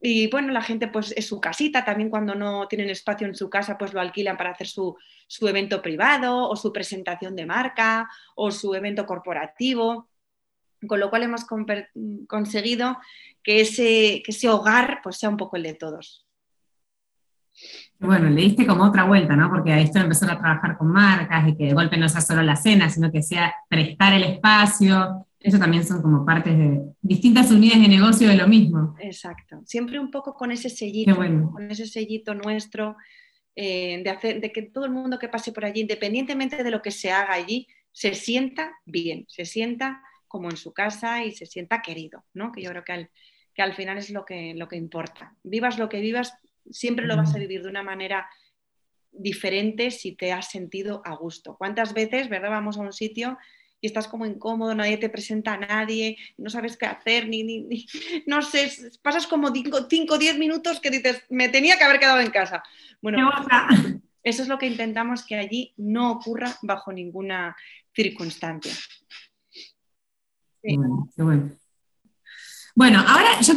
[0.00, 3.48] Y bueno, la gente pues es su casita, también cuando no tienen espacio en su
[3.48, 4.96] casa pues lo alquilan para hacer su,
[5.40, 10.08] evento privado o su presentación de marca o su evento corporativo,
[10.86, 11.44] con lo cual hemos
[12.26, 12.98] conseguido
[13.42, 16.26] que ese, que ese hogar pues sea un poco el de todos.
[18.02, 19.48] Bueno, le diste como otra vuelta, ¿no?
[19.48, 22.42] Porque ahí estoy empezando a trabajar con marcas y que de golpe no sea solo
[22.42, 25.26] la cena, sino que sea prestar el espacio.
[25.38, 28.96] Eso también son como partes de distintas unidades de negocio de lo mismo.
[29.00, 29.60] Exacto.
[29.64, 32.96] Siempre un poco con ese sellito, con ese sellito nuestro,
[33.54, 36.82] eh, de, hacer, de que todo el mundo que pase por allí, independientemente de lo
[36.82, 41.46] que se haga allí, se sienta bien, se sienta como en su casa y se
[41.46, 42.52] sienta querido, ¿no?
[42.52, 43.10] Que yo creo que al,
[43.54, 45.34] que al final es lo que, lo que importa.
[45.42, 46.34] Vivas lo que vivas,
[46.70, 48.28] siempre lo vas a vivir de una manera
[49.12, 51.56] diferente si te has sentido a gusto.
[51.56, 53.38] ¿Cuántas veces, verdad, vamos a un sitio
[53.80, 57.86] y estás como incómodo, nadie te presenta a nadie, no sabes qué hacer, ni, ni,
[58.26, 58.70] no sé,
[59.02, 62.62] pasas como 5 o 10 minutos que dices, me tenía que haber quedado en casa.
[63.02, 63.28] Bueno,
[64.22, 67.56] eso es lo que intentamos que allí no ocurra bajo ninguna
[67.92, 68.72] circunstancia.
[70.62, 71.10] bueno.
[71.16, 71.50] Bueno,
[72.80, 73.54] ahora yo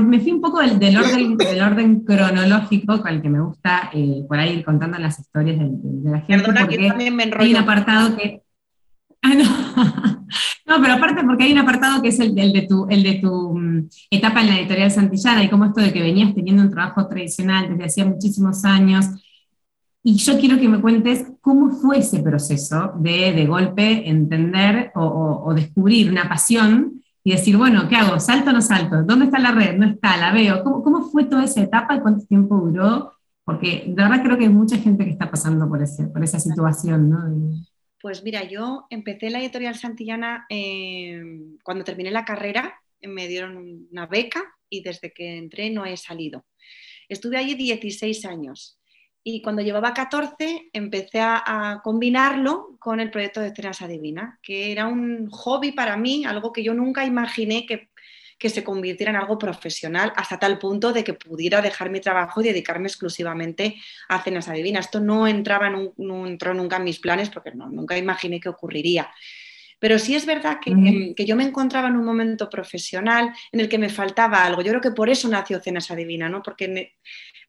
[0.00, 4.24] me, fui un poco del, orden, del orden cronológico con el que me gusta eh,
[4.28, 6.44] por ahí ir contando las historias de, la gente.
[6.44, 7.44] Perdona que también me enrollo.
[7.44, 8.42] Hay un apartado que.
[9.22, 9.44] Ah, no.
[10.66, 13.58] no, pero aparte porque hay un apartado que es el, de tu, el de tu
[13.58, 17.08] mm, etapa en la editorial Santillana y como esto de que venías teniendo un trabajo
[17.08, 19.06] tradicional desde hacía muchísimos años.
[20.02, 25.42] Y yo quiero que me cuentes cómo fue ese proceso de, de golpe entender o,
[25.46, 28.20] o descubrir una pasión y decir, bueno, ¿qué hago?
[28.20, 29.02] ¿Salto o no salto?
[29.02, 29.76] ¿Dónde está la red?
[29.76, 30.16] ¿No está?
[30.16, 30.62] ¿La veo?
[30.62, 33.14] ¿Cómo, cómo fue toda esa etapa y cuánto tiempo duró?
[33.42, 36.38] Porque de verdad creo que hay mucha gente que está pasando por, ese, por esa
[36.38, 37.18] situación, ¿no?
[38.00, 41.20] Pues mira, yo empecé la editorial Santillana eh,
[41.64, 46.46] cuando terminé la carrera, me dieron una beca y desde que entré no he salido.
[47.08, 48.78] Estuve allí 16 años
[49.28, 54.86] y cuando llevaba 14 empecé a, combinarlo con el proyecto de Cenas Adivina, que era
[54.86, 57.88] un hobby para mí, algo que yo nunca imaginé que,
[58.48, 62.44] se convirtiera en algo profesional hasta tal punto de que pudiera dejar mi trabajo y
[62.44, 63.74] dedicarme exclusivamente
[64.08, 64.78] a Cenas Adivina.
[64.78, 69.10] Esto no, entraba no entró nunca en mis planes porque no, nunca imaginé que ocurriría.
[69.80, 73.68] Pero sí es verdad que, que, yo me encontraba en un momento profesional en el
[73.68, 74.62] que me faltaba algo.
[74.62, 76.42] Yo creo que por eso nació Cenas Adivina, ¿no?
[76.42, 76.94] porque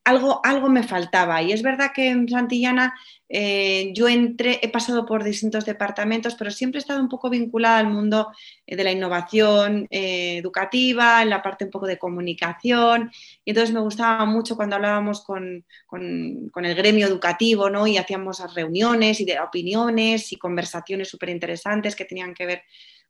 [0.04, 1.42] algo, algo me faltaba.
[1.42, 2.94] Y es verdad que en Santillana
[3.28, 7.78] eh, yo entré, he pasado por distintos departamentos, pero siempre he estado un poco vinculada
[7.78, 8.32] al mundo
[8.66, 13.10] eh, de la innovación eh, educativa, en la parte un poco de comunicación.
[13.44, 17.86] Y entonces me gustaba mucho cuando hablábamos con, el gremio educativo ¿no?
[17.86, 22.62] y hacíamos reuniones y de opiniones y conversaciones súper interesantes que tenían que ver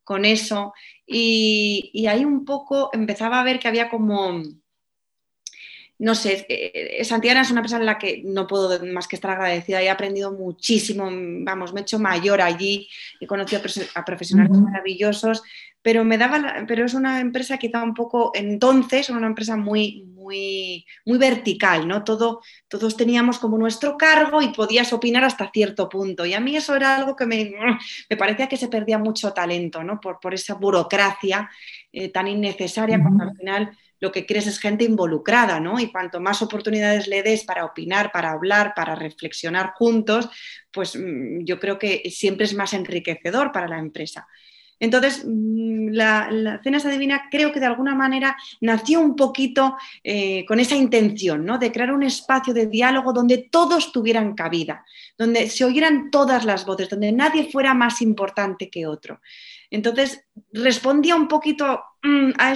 [0.02, 0.72] con eso.
[1.06, 4.42] Y ahí un poco empezaba a ver que había como
[5.98, 9.32] no sé, eh, Santiana es una empresa en la que no puedo más que estar
[9.32, 9.82] agradecida.
[9.82, 12.88] He aprendido muchísimo, vamos, me he hecho mayor allí,
[13.20, 13.60] he conocido
[13.94, 15.42] a profesionales maravillosos,
[15.88, 20.84] pero me daba, pero es una empresa quizá un poco, entonces, una empresa muy, muy,
[21.06, 22.04] muy vertical, ¿no?
[22.04, 26.26] Todo, todos teníamos como nuestro cargo y podías opinar hasta cierto punto.
[26.26, 27.54] Y a mí eso era algo que me,
[28.10, 29.98] me parecía que se perdía mucho talento, ¿no?
[29.98, 31.48] Por, por esa burocracia
[31.90, 35.80] eh, tan innecesaria, cuando al final lo que quieres es gente involucrada, ¿no?
[35.80, 40.28] Y cuanto más oportunidades le des para opinar, para hablar, para reflexionar juntos,
[40.70, 44.28] pues mm, yo creo que siempre es más enriquecedor para la empresa.
[44.80, 50.44] Entonces, mm, la, la Cenas Adivina creo que de alguna manera nació un poquito eh,
[50.46, 51.58] con esa intención, ¿no?
[51.58, 54.84] De crear un espacio de diálogo donde todos tuvieran cabida,
[55.16, 59.20] donde se oyeran todas las voces, donde nadie fuera más importante que otro.
[59.70, 62.54] Entonces, respondía un poquito mm, a,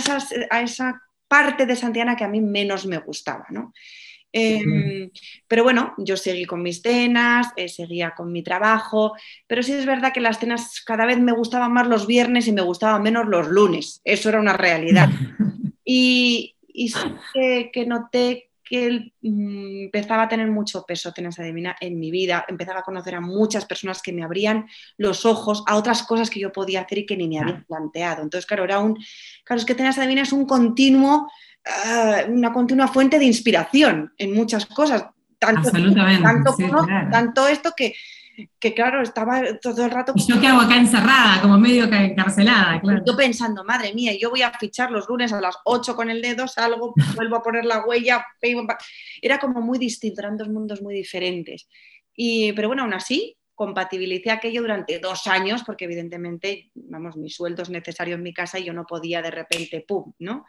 [0.51, 3.73] a esa parte de Santiana que a mí menos me gustaba, ¿no?
[4.33, 5.11] Em,
[5.47, 9.13] pero bueno, yo seguí con mis cenas, eh, seguía con mi trabajo,
[9.47, 12.53] pero sí es verdad que las cenas cada vez me gustaban más los viernes y
[12.53, 15.09] me gustaban menos los lunes, eso era una realidad.
[15.85, 22.01] Y, y sí que noté que mm, empezaba a tener mucho peso Cenas Adivina en
[22.01, 24.67] mi vida, empezaba a conocer a muchas personas que me abrían
[24.97, 28.23] los ojos a otras cosas que yo podía hacer y que ni me había planteado.
[28.23, 28.97] Entonces, claro, era un,
[29.45, 31.31] claro, es que Cenas Adivina es un continuo,
[31.67, 35.07] ah, una continua fuente de inspiración en muchas cosas.
[35.39, 36.57] Tanto, tanto,
[37.11, 37.95] tanto esto que,
[38.59, 40.13] que claro, estaba todo el rato...
[40.15, 42.81] ¿Y yo qué hago acá encerrada, como medio encarcelada?
[42.81, 43.03] Claro.
[43.05, 46.23] Yo pensando, madre mía, yo voy a fichar los lunes a las 8 con el
[46.23, 48.25] dedo, salgo, vuelvo a poner la huella,
[49.21, 51.69] era como muy distinto, eran dos mundos muy diferentes.
[52.15, 57.63] Y, pero bueno, aún así, compatibilicé aquello durante dos años, porque evidentemente, vamos, mi sueldo
[57.63, 60.45] es necesario en mi casa y yo no podía de repente, ¡pum!, ¿no?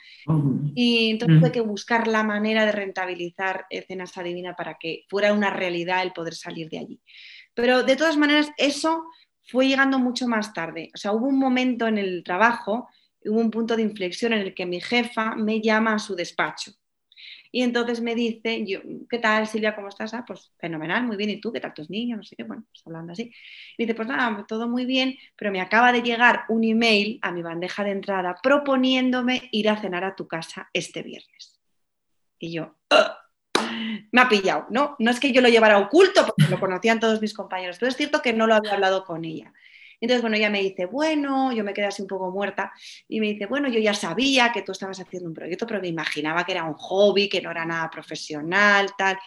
[0.74, 5.50] Y entonces tuve que buscar la manera de rentabilizar Cenas Adivina para que fuera una
[5.50, 7.02] realidad el poder salir de allí.
[7.54, 9.04] Pero de todas maneras, eso
[9.44, 10.90] fue llegando mucho más tarde.
[10.96, 12.88] O sea, hubo un momento en el trabajo,
[13.26, 16.72] hubo un punto de inflexión en el que mi jefa me llama a su despacho.
[17.56, 19.76] Y entonces me dice, yo, ¿qué tal Silvia?
[19.76, 20.16] ¿Cómo estás?
[20.16, 21.30] Ah, pues fenomenal, muy bien.
[21.30, 21.54] ¿Y tú?
[21.54, 22.18] ¿Qué tal tus niños?
[22.18, 23.32] No sé qué, bueno, pues hablando así.
[23.78, 27.32] Y dice, pues nada, todo muy bien, pero me acaba de llegar un email a
[27.32, 31.60] mi bandeja de entrada proponiéndome ir a cenar a tu casa este viernes.
[32.40, 32.76] Y yo,
[34.12, 34.96] me ha pillado, ¿no?
[34.98, 37.96] No es que yo lo llevara oculto, porque lo conocían todos mis compañeros, pero es
[37.96, 39.54] cierto que no lo había hablado con ella.
[40.04, 42.74] Entonces, bueno, ella me dice, bueno, yo me quedé así un poco muerta
[43.08, 45.88] y me dice, bueno, yo ya sabía que tú estabas haciendo un proyecto, pero me
[45.88, 49.18] imaginaba que era un hobby, que no era nada profesional, tal.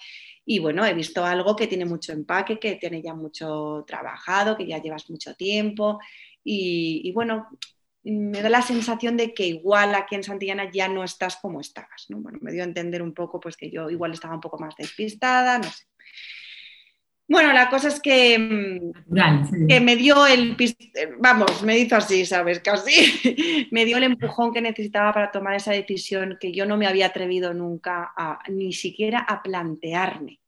[0.45, 4.67] Y bueno, he visto algo que tiene mucho empaque, que tiene ya mucho trabajado, que
[4.67, 5.99] ya llevas mucho tiempo.
[6.45, 7.49] Y, bueno,
[8.03, 12.05] me da la sensación de que igual aquí en Santillana ya no estás como estabas.
[12.11, 12.19] ¿no?
[12.19, 14.77] Bueno, me dio a entender un poco pues, que yo igual estaba un poco más
[14.77, 15.87] despistada, no sé.
[17.29, 20.57] Bueno, la cosa es que, mm, que me dio el,
[21.19, 22.61] vamos, me hizo así, ¿sabes?
[22.61, 22.93] Casi,
[23.73, 27.07] me dio el empujón que necesitaba para tomar esa decisión que yo no me había
[27.07, 30.41] atrevido nunca a, ni siquiera a plantearme.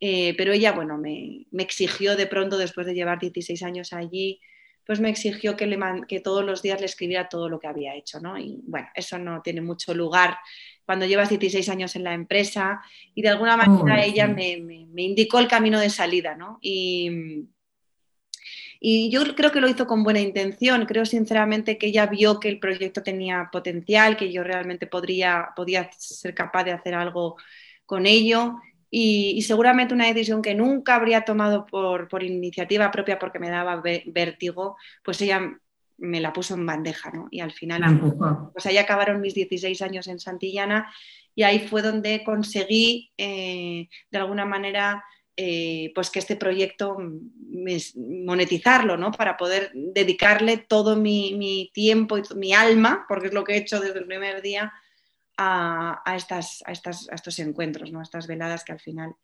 [0.00, 4.40] Eh, pero ella, bueno, me, me, exigió de pronto, después de llevar 16 años allí,
[4.86, 7.94] pues me exigió que, le que todos los días le escribiera todo lo que había
[7.94, 8.38] hecho, ¿no?
[8.38, 10.38] Y bueno, eso no tiene mucho lugar
[10.84, 12.82] cuando llevas 16 años en la empresa
[13.14, 14.54] y de alguna manera ella me,
[14.96, 16.58] indicó el camino de salida, ¿no?
[16.60, 17.46] Y,
[18.80, 20.86] y yo creo que lo hizo con buena intención.
[20.86, 25.90] Creo sinceramente que ella vio que el proyecto tenía potencial, que yo realmente podría, podía
[25.92, 27.36] ser capaz de hacer algo
[27.86, 28.56] con ello
[28.90, 33.82] y, seguramente una decisión que nunca habría tomado por, por, iniciativa propia porque me daba
[34.06, 35.56] vértigo, pues ella
[35.98, 37.28] me la puso en bandeja, ¿no?
[37.30, 40.90] Y al final, pues ahí acabaron mis 16 años en Santillana
[41.34, 45.04] y ahí fue donde conseguí, eh, de alguna manera,
[45.36, 46.96] eh, pues que este proyecto
[47.96, 49.12] monetizarlo, ¿no?
[49.12, 53.58] Para poder dedicarle todo mi, mi, tiempo y mi alma, porque es lo que he
[53.58, 54.72] hecho desde el primer día,
[55.42, 58.00] a, estas, a, estas, a estos encuentros, ¿no?
[58.00, 59.14] a estas veladas que al final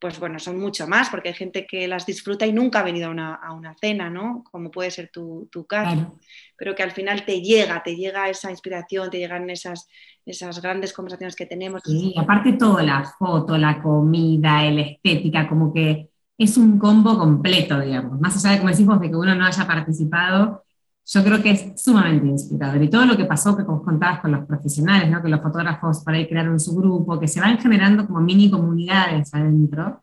[0.00, 3.08] pues bueno, son mucho más, porque hay gente que las disfruta y nunca ha venido
[3.08, 4.44] a una, a una cena, ¿no?
[4.48, 6.16] Como puede ser tu, tu caso,
[6.56, 9.88] pero que al final te llega, te llega esa inspiración, te llegan esas,
[10.24, 11.82] esas grandes conversaciones que tenemos.
[11.84, 17.80] Sí, aparte todo, la foto, la comida, la estética, como que es un combo completo,
[17.80, 18.20] digamos.
[18.20, 20.64] Más allá de, como decimos, de que uno no haya participado,
[21.10, 22.82] yo creo que es sumamente inspirador.
[22.82, 25.22] Y todo lo que pasó, que como contabas con los profesionales, ¿no?
[25.22, 29.32] que los fotógrafos por ahí crearon su grupo, que se van generando como mini comunidades
[29.32, 30.02] adentro,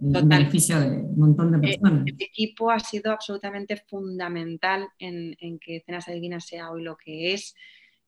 [0.00, 2.06] en beneficio de un montón de eh, personas.
[2.06, 7.34] El, equipo ha sido absolutamente fundamental en, en que Cenas Adivinas sea hoy lo que
[7.34, 7.54] es.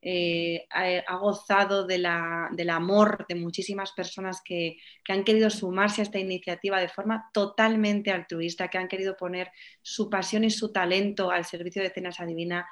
[0.01, 4.77] Eh, ha, gozado del amor de muchísimas personas que,
[5.09, 9.51] han querido sumarse a esta iniciativa de forma totalmente altruista, que han querido poner
[9.83, 12.69] su pasión y su talento al servicio de Cenas Adivina,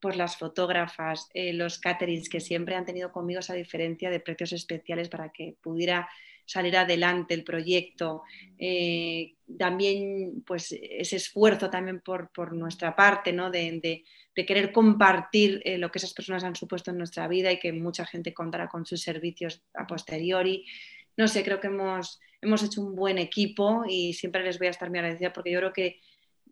[0.00, 4.52] pues las fotógrafas, eh, los caterings que siempre han tenido conmigo esa diferencia de precios
[4.52, 6.08] especiales para que pudiera
[6.50, 8.22] salir adelante el proyecto,
[8.58, 13.50] eh, también pues ese esfuerzo también por, nuestra parte, ¿no?
[13.50, 14.02] de,
[14.34, 17.72] de querer compartir eh, lo que esas personas han supuesto en nuestra vida y que
[17.72, 20.66] mucha gente contará con sus servicios a posteriori.
[21.16, 24.70] No sé, creo que hemos, hemos hecho un buen equipo y siempre les voy a
[24.70, 26.00] estar muy agradecida porque yo creo que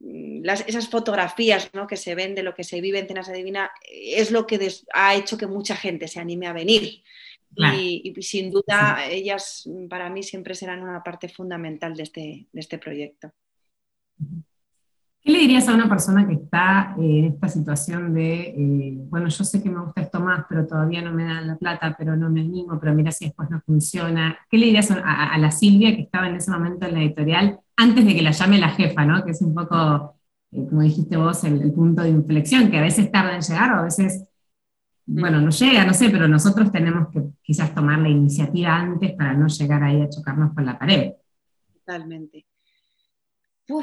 [0.00, 1.86] mm, esas fotografías ¿no?
[1.86, 5.14] que se ven de lo que se vive en Cenas Adivina es lo que ha
[5.14, 7.02] hecho que mucha gente se anime a venir.
[7.56, 12.60] Y, sin duda ellas mm, para mí siempre serán una parte fundamental de este, de
[12.60, 13.32] este proyecto.
[15.20, 19.28] ¿Qué le dirías a una persona que está eh, en esta situación de, eh, bueno,
[19.28, 22.16] yo sé que me gusta esto más, pero todavía no me dan la plata, pero
[22.16, 24.38] no me animo, pero mira si después no funciona?
[24.48, 28.06] ¿Qué le dirías a, la Silvia que estaba en ese momento en la editorial antes
[28.06, 29.24] de que la llame la jefa, ¿no?
[29.24, 30.16] que es un poco,
[30.52, 33.80] eh, como dijiste vos, el, punto de inflexión, que a veces tarda en llegar o
[33.80, 34.24] a veces,
[35.04, 39.32] bueno, no llega, no sé, pero nosotros tenemos que quizás tomar la iniciativa antes para
[39.32, 41.12] no llegar ahí a chocarnos con la pared.
[41.72, 42.44] Totalmente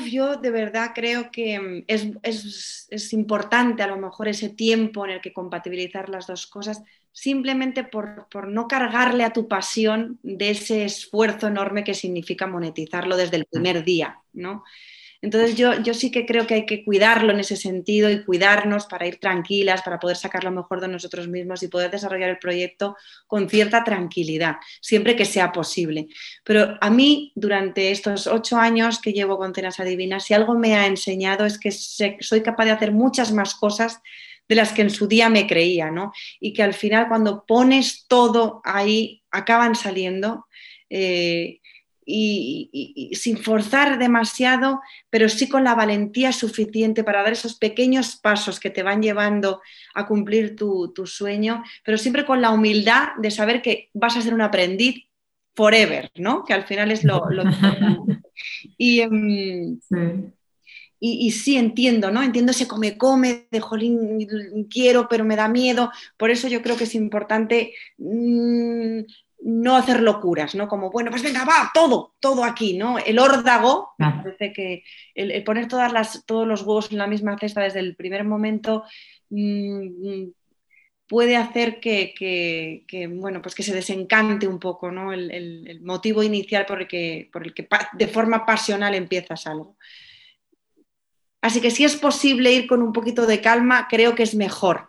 [0.10, 5.22] yo de verdad creo que mm, es, importante a lo mejor ese tiempo en el
[5.22, 10.86] que compatibilizar las dos cosas, simplemente por, por, no cargarle a tu pasión de ese
[10.86, 14.64] esfuerzo enorme que significa monetizarlo desde el primer día, ¿no?
[15.26, 18.86] Entonces yo, yo sí que creo que hay que cuidarlo en ese sentido y cuidarnos
[18.86, 22.38] para ir tranquilas, para poder sacar lo mejor de nosotros mismos y poder desarrollar el
[22.38, 26.10] proyecto con cierta tranquilidad, siempre que sea posible.
[26.44, 30.76] Pero a mí, durante estos ocho años que llevo con Cenas Adivinas, si algo me
[30.76, 34.02] ha enseñado es que soy capaz de hacer muchas más cosas
[34.48, 36.14] de las que en su día me creía, ¿no?
[36.40, 40.46] Y que al final cuando pones todo ahí, acaban saliendo.
[40.88, 41.62] Eh,
[42.06, 48.60] y, sin forzar demasiado, pero sí con la valentía suficiente para dar esos pequeños pasos
[48.60, 49.62] que te van llevando
[49.94, 54.34] a cumplir tu, sueño, pero siempre con la humildad de saber que vas a ser
[54.34, 55.06] un aprendiz
[55.56, 56.44] forever, ¿no?
[56.44, 58.22] Que al final es lo, importante.
[58.78, 59.80] Em,
[61.00, 61.56] y, sí.
[61.56, 62.22] entiendo, ¿no?
[62.22, 65.92] Entiendo ese come-come de jolín, quiero, pero me da miedo.
[66.18, 69.02] Por eso yo creo que es importante mm,
[69.48, 70.68] no hacer locuras, ¿no?
[70.68, 72.98] Como, bueno, pues venga, va, todo, todo aquí, ¿no?
[72.98, 77.62] El órdago, parece que el, poner todas las, todos los huevos en la misma cesta
[77.62, 78.86] desde el primer momento
[79.30, 80.30] mm,
[81.08, 85.14] puede hacer que, bueno, pues que se desencante un poco, ¿no?
[85.14, 89.78] El, motivo inicial por el, que, por el que de forma pasional empiezas algo.
[91.42, 94.88] Así que si es posible ir con un poquito de calma, creo que es mejor.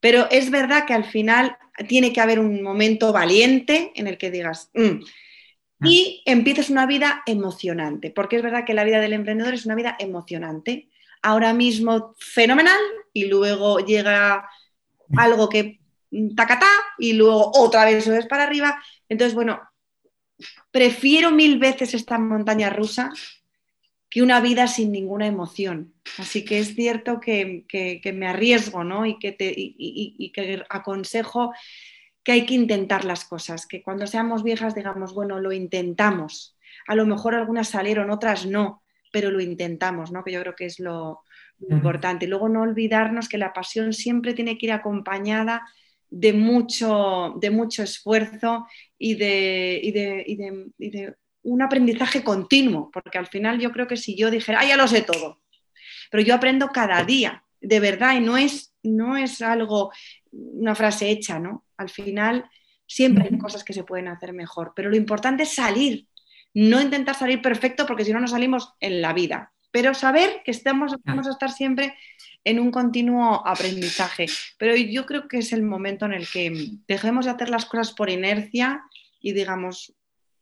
[0.00, 4.30] Pero es verdad que al final tiene que haber un momento valiente en el que
[4.30, 5.00] digas, mm",
[5.84, 9.76] y empieces una vida emocionante, porque es verdad que la vida del emprendedor es una
[9.76, 10.88] vida emocionante.
[11.22, 12.80] Ahora mismo fenomenal
[13.12, 14.48] y luego llega
[15.16, 18.82] algo que mm, tacatá y luego otra vez subes para arriba.
[19.08, 19.60] Entonces, bueno,
[20.70, 23.10] prefiero mil veces esta montaña rusa
[24.10, 25.94] que una vida sin ninguna emoción.
[26.18, 27.64] Así que es cierto que,
[28.14, 29.06] me arriesgo ¿no?
[29.06, 31.52] y, que te, y, que aconsejo
[32.22, 36.56] que hay que intentar las cosas, que cuando seamos viejas digamos, bueno, lo intentamos.
[36.86, 40.24] A lo mejor algunas salieron, otras no, pero lo intentamos, ¿no?
[40.24, 41.22] que yo creo que es lo,
[41.70, 42.26] importante.
[42.26, 45.66] Y luego no olvidarnos que la pasión siempre tiene que ir acompañada
[46.08, 48.66] de mucho, de mucho esfuerzo
[48.96, 49.92] y de, y
[50.90, 54.76] de un aprendizaje continuo, porque al final yo creo que si yo dijera, ah, ya
[54.76, 55.42] lo sé todo,
[56.10, 59.92] pero yo aprendo cada día, de verdad, y no es, no es algo,
[60.30, 61.64] una frase hecha, ¿no?
[61.76, 62.48] Al final
[62.86, 66.06] siempre hay cosas que se pueden hacer mejor, pero lo importante es salir,
[66.54, 70.50] no intentar salir perfecto, porque si no, no salimos en la vida, pero saber que
[70.50, 71.94] estamos, vamos a estar siempre
[72.44, 74.26] en un continuo aprendizaje.
[74.56, 77.92] Pero yo creo que es el momento en el que dejemos de hacer las cosas
[77.92, 78.82] por inercia
[79.20, 79.94] y digamos,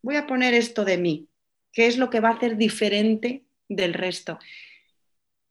[0.07, 1.29] voy a poner esto de mí,
[1.73, 4.39] que es lo que va a hacer diferente del resto.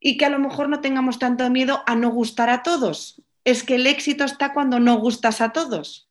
[0.00, 3.22] Y que a lo mejor no tengamos tanto miedo a no gustar a todos.
[3.44, 6.08] Es que el éxito está cuando no gustas a todos.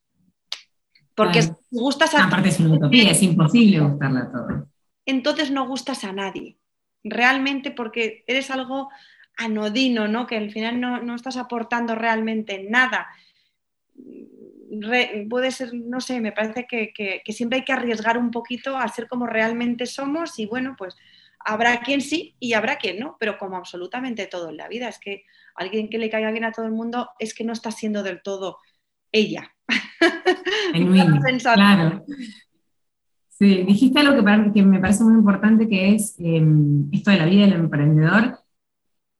[1.15, 4.67] Porque si gustas a Aparte es una utopía, es imposible gustarle a todos.
[5.07, 6.59] Entonces no gustas a nadie.
[7.03, 8.89] Realmente porque eres algo
[9.37, 10.27] anodino, ¿no?
[10.27, 13.07] Que al final no, estás aportando realmente nada.
[15.29, 18.87] Puede ser, no sé, me parece que, que, siempre hay que arriesgar un poquito a
[18.87, 20.95] ser como realmente somos y bueno, pues
[21.39, 24.99] habrá quien sí y habrá quien no, pero como absolutamente todo en la vida, es
[24.99, 25.23] que
[25.55, 28.21] alguien que le caiga bien a todo el mundo es que no está siendo del
[28.21, 28.57] todo
[29.11, 29.51] ella.
[31.53, 32.03] claro.
[33.29, 37.45] Sí, dijiste algo que, me parece muy importante, que es em, esto de la vida
[37.45, 38.39] del emprendedor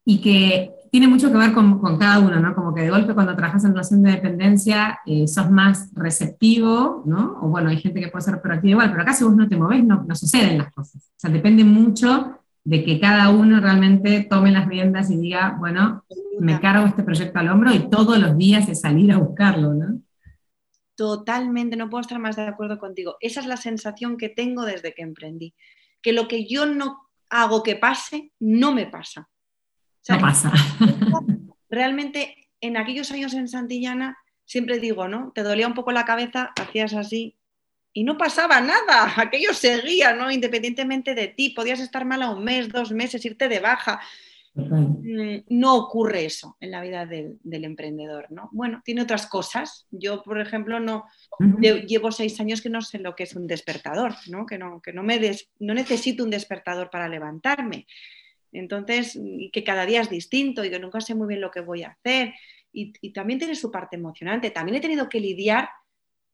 [0.06, 2.56] y que tiene mucho que ver con, cada uno, ¿no?
[2.56, 7.38] Como que de golpe cuando trabajas en relación de dependencia eh, sos más receptivo, ¿no?
[7.42, 9.58] O bueno, hay gente que puede ser proactiva igual, pero acá si vos no te
[9.58, 11.04] movés no, no suceden las cosas.
[11.04, 16.06] O sea, depende mucho de que cada uno realmente tome las riendas y diga, bueno,
[16.40, 20.00] me cargo este proyecto al hombro y todos los días es salir a buscarlo, ¿no?
[20.96, 23.18] Totalmente, no puedo estar más de acuerdo contigo.
[23.20, 25.56] Esa es la sensación que tengo desde que emprendí,
[26.02, 29.28] que lo que yo no hago que pase, no me pasa.
[30.10, 30.52] No pasa.
[31.70, 35.32] Realmente, en aquellos años en Santillana, siempre digo, ¿no?
[35.34, 37.36] Te dolía un poco la cabeza, hacías así
[37.94, 40.32] y no pasaba nada, aquello seguía, ¿no?
[40.32, 44.02] Independientemente de ti, podías estar mal a un mes, dos meses, irte de baja,
[44.56, 48.50] Mm, no ocurre eso en la vida del, emprendedor, ¿no?
[48.54, 49.86] Bueno, tiene otras cosas.
[49.92, 51.06] Yo, por ejemplo, no
[51.60, 54.46] llevo seis años que no sé lo que es un despertador, ¿no?
[54.46, 55.20] Que no, que no me
[55.60, 57.86] no necesito un despertador para levantarme.
[58.58, 61.62] Entonces, y que cada día es distinto y que nunca sé muy bien lo que
[61.62, 62.34] voy a hacer.
[62.72, 64.52] Y, y también tiene su parte emocionante.
[64.52, 65.70] También he tenido que lidiar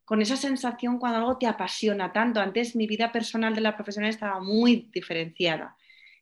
[0.05, 2.39] con esa sensación cuando algo te apasiona tanto.
[2.39, 5.75] Antes mi vida personal de la profesional estaba muy diferenciada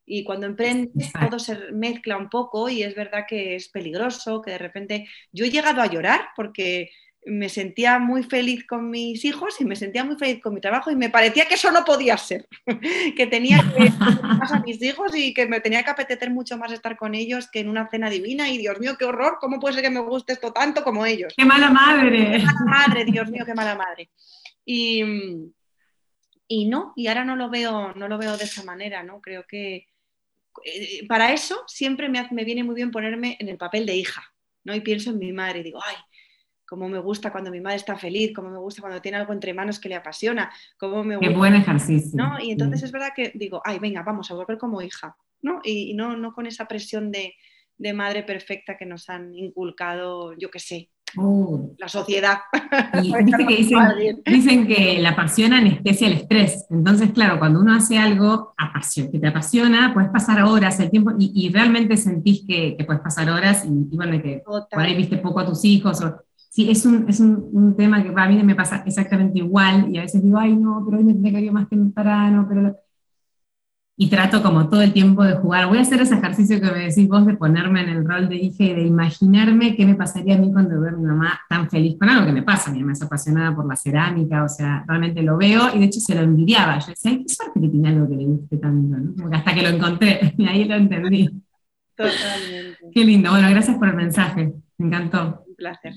[0.09, 4.51] y cuando emprendes todo se mezcla un poco y es verdad que es peligroso, que
[4.51, 6.89] de repente yo he llegado a llorar porque
[7.25, 10.89] me sentía muy feliz con mis hijos y me sentía muy feliz con mi trabajo
[10.89, 12.47] y me parecía que eso no podía ser,
[13.15, 16.71] que tenía que más a mis hijos y que me tenía que apetecer mucho más
[16.71, 19.75] estar con ellos que en una cena divina y Dios mío, qué horror, ¿cómo puede
[19.75, 21.33] ser que me guste esto tanto como ellos?
[21.35, 22.37] ¡Qué mala madre!
[22.37, 24.09] ¡Qué mala madre, Dios mío, qué mala madre!
[24.65, 25.03] Y,
[26.47, 29.21] y no, y ahora no lo veo, no lo veo de esa manera, ¿no?
[29.21, 29.87] Creo que,
[30.63, 34.23] eh, para eso siempre me, viene muy bien ponerme en el papel de hija,
[34.63, 34.75] ¿no?
[34.75, 35.95] Y pienso en mi madre y digo, ay,
[36.69, 39.55] cómo me gusta cuando mi madre está feliz, cómo me gusta cuando tiene algo entre
[39.55, 42.11] manos que le apasiona, cómo me Qué buen ejercicio.
[42.13, 42.39] ¿no?
[42.39, 45.61] Y entonces es verdad que digo, ay, venga, vamos a volver como hija, ¿no?
[45.63, 47.33] Y, no, no con esa presión de,
[47.77, 51.73] de, madre perfecta que nos han inculcado, yo qué sé, Uh.
[51.79, 52.37] La sociedad.
[53.01, 53.11] Y
[54.31, 56.67] dicen, que la pasión anestesia el estrés.
[56.69, 58.53] Entonces, claro, cuando uno hace algo
[59.11, 63.65] que te apasiona, puedes pasar horas, el tiempo, y, realmente sentís que, puedes pasar horas,
[63.65, 65.99] y, bueno, que por ahí viste poco a tus hijos.
[66.03, 66.28] O,
[66.59, 69.97] sí, es un, es un, un, tema que para mí me pasa exactamente igual, y
[69.97, 72.75] a veces digo, ay, no, pero hoy me tendría que ir más temprano, pero
[74.01, 75.67] y trato como todo el tiempo de jugar.
[75.67, 78.37] Voy a hacer ese ejercicio que me decís vos de ponerme en el rol de
[78.37, 81.69] hija y de imaginarme qué me pasaría a mí cuando veo a mi mamá tan
[81.69, 82.71] feliz con algo que me pasa.
[82.71, 85.99] Mi mamá es apasionada por la cerámica, o sea, realmente lo veo y de hecho
[85.99, 86.79] se lo envidiaba.
[86.79, 89.35] Yo decía, qué suerte que tiene algo que le guste tanto, ¿no?
[89.35, 91.29] hasta que lo encontré y ahí lo entendí.
[91.93, 92.91] Totalmente.
[92.93, 93.31] Qué lindo.
[93.31, 94.53] Bueno, gracias por el mensaje.
[94.77, 95.43] Me encantó.
[95.59, 95.93] Placer.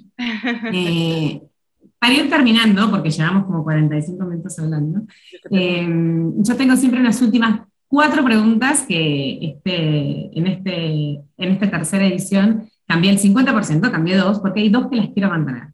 [0.72, 1.40] Eh,
[1.98, 5.02] para ir terminando, porque llevamos como 45 minutos hablando,
[5.50, 5.88] eh,
[6.36, 12.68] yo tengo siempre unas últimas cuatro preguntas que este, en, este, en esta tercera edición
[12.86, 15.68] cambié el 50%, cambié dos, porque hay dos que las quiero mantener.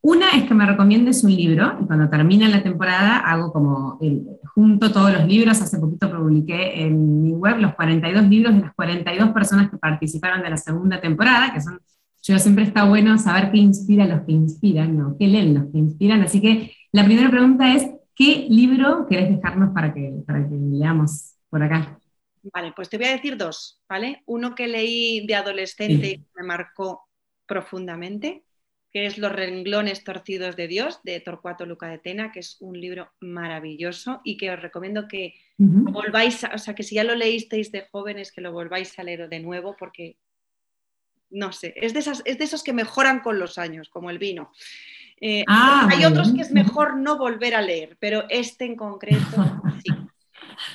[0.00, 4.26] Una es que me recomiendes un libro, y cuando termina la temporada hago como, el,
[4.54, 8.74] junto todos los libros, hace poquito publiqué en mi web los 42 libros de las
[8.74, 11.80] 42 personas que participaron de la segunda temporada, que son,
[12.32, 15.16] yo siempre está bueno saber qué inspira a los que inspiran, ¿no?
[15.18, 19.72] qué leen los que inspiran, así que la primera pregunta es, ¿qué libro querés dejarnos
[19.74, 21.98] para que, para que leamos por acá.
[22.52, 24.22] Vale, pues te voy a decir dos, ¿vale?
[24.26, 27.08] Uno que leí de adolescente y me marcó
[27.46, 28.44] profundamente,
[28.90, 32.80] que es Los renglones torcidos de Dios, de Torcuato Luca de Tena, que es un
[32.80, 37.70] libro maravilloso y que os recomiendo que volváis, o sea, que si ya lo leísteis
[37.70, 40.16] de jóvenes, que lo volváis a leer de nuevo, porque,
[41.30, 44.18] no sé, es de, esas, es de esos que mejoran con los años, como el
[44.18, 44.52] vino.
[45.20, 49.18] Eh, ah, hay otros que es mejor no volver a leer, pero este en concreto
[49.84, 49.92] sí.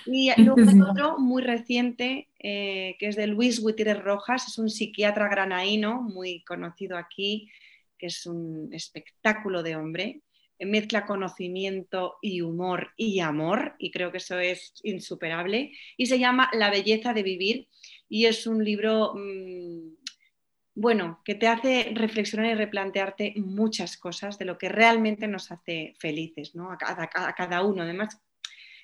[0.06, 5.28] Y luego otro muy reciente, eh, que es de Luis Gutiérrez Rojas, es un psiquiatra
[5.28, 7.50] granaíno muy conocido aquí,
[7.98, 10.22] que es un espectáculo de hombre.
[10.60, 15.72] Mezcla conocimiento y humor y amor, y creo que eso es insuperable.
[15.98, 17.68] Y se llama La belleza de vivir,
[18.08, 20.03] y es un libro mm,
[20.76, 25.96] bueno, que te hace reflexionar y replantearte muchas cosas de lo que realmente nos hace
[26.00, 26.72] felices, ¿no?
[26.72, 27.84] A cada, uno.
[27.84, 28.20] Además,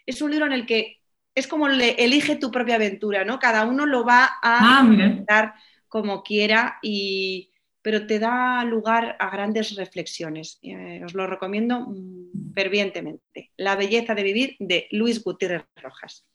[0.06, 0.98] es un libro en el que
[1.34, 3.40] es como le, elige tu propia aventura, ¿no?
[3.40, 5.56] Cada uno lo va a ah,
[5.88, 10.60] como quiera y, pero te da lugar a grandes reflexiones.
[10.62, 13.52] Eh, os lo recomiendo mm, fervientemente.
[13.58, 16.29] La belleza de vivir de Luis Gutiérrez Rojas.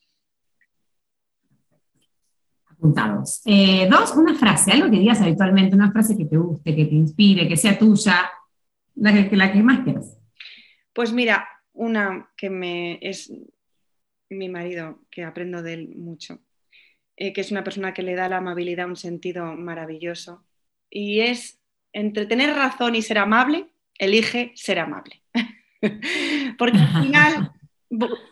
[2.79, 3.43] Apuntados.
[3.45, 6.95] Eh, dos, una frase, algo que digas habitualmente, una frase que te guste, que te
[6.95, 8.31] inspire, que sea tuya,
[8.97, 10.19] la que, la que más quieras.
[10.93, 13.33] Pues mira, una que me es
[14.29, 16.41] mi marido, que aprendo de él mucho,
[17.17, 20.45] eh, que es una persona que le da la amabilidad un sentido maravilloso
[20.91, 21.61] y es
[21.93, 23.67] entre tener razón y ser amable,
[23.99, 25.23] elige ser amable.
[26.59, 27.53] Porque al final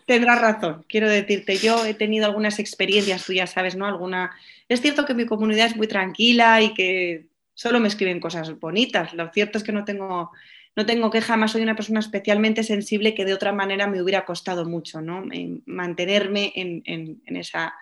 [0.05, 3.85] tendrás razón, quiero decirte, yo he tenido algunas experiencias, tú ya sabes, ¿no?
[3.85, 4.31] Alguna...
[4.67, 9.13] Es cierto que mi comunidad es muy tranquila y que solo me escriben cosas bonitas.
[9.13, 10.31] Lo cierto es que no tengo,
[10.75, 14.25] no tengo que jamás soy una persona especialmente sensible que de otra manera me hubiera
[14.25, 15.23] costado mucho, ¿no?
[15.65, 17.73] Mantenerme en, en esa,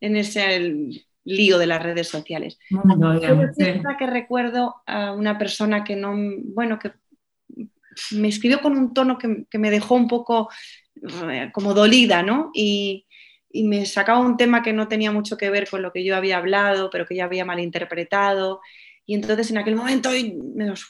[0.00, 2.58] en ese lío de las redes sociales.
[3.98, 6.92] que recuerdo a una persona que no, bueno, que
[8.12, 10.50] me escribió con un tono que, me dejó un poco
[11.52, 12.50] como dolida, ¿no?
[12.54, 13.06] Y,
[13.56, 16.38] me sacaba un tema que no tenía mucho que ver con lo que yo había
[16.38, 18.60] hablado, pero que ya había malinterpretado.
[19.06, 20.10] Y entonces en aquel momento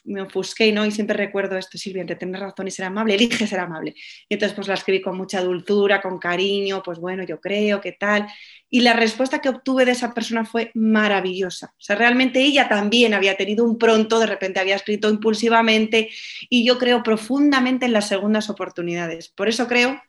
[0.04, 0.86] me, ofusqué, ¿no?
[0.86, 3.94] Y siempre recuerdo esto, Silvia, tienes razón y ser amable, elige ser amable.
[4.28, 7.92] Y entonces pues la escribí con mucha dulzura, con cariño, pues bueno, yo creo, ¿qué
[7.92, 8.28] tal?
[8.70, 11.74] Y la respuesta que obtuve de esa persona fue maravillosa.
[11.76, 16.10] O sea, realmente ella también había tenido un pronto, de repente había escrito impulsivamente
[16.48, 19.28] y yo creo profundamente en las segundas oportunidades.
[19.28, 20.00] Por eso creo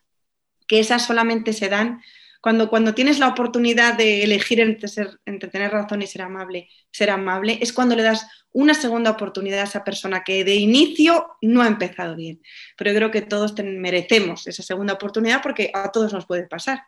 [0.68, 2.02] que esas solamente se dan
[2.46, 6.68] cuando, cuando tienes la oportunidad de elegir entre, ser, entre tener razón y ser amable,
[6.92, 11.26] ser amable, es cuando le das una segunda oportunidad a esa persona que de inicio
[11.42, 12.40] no ha empezado bien.
[12.78, 16.82] Pero yo creo que todos merecemos esa segunda oportunidad porque a todos nos puede pasar.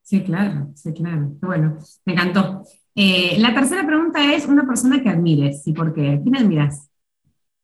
[0.00, 1.36] Sí, claro, sí, claro.
[1.42, 2.62] Bueno, me encantó.
[2.94, 5.66] Eh, la tercera pregunta es una persona que admires.
[5.66, 6.18] ¿Y por qué?
[6.22, 6.88] ¿Quién admiras?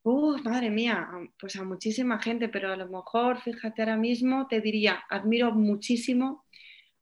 [0.03, 1.09] Uh, madre mía,
[1.39, 6.45] pues a muchísima gente, pero a lo mejor, fíjate ahora mismo, te diría, admiro muchísimo.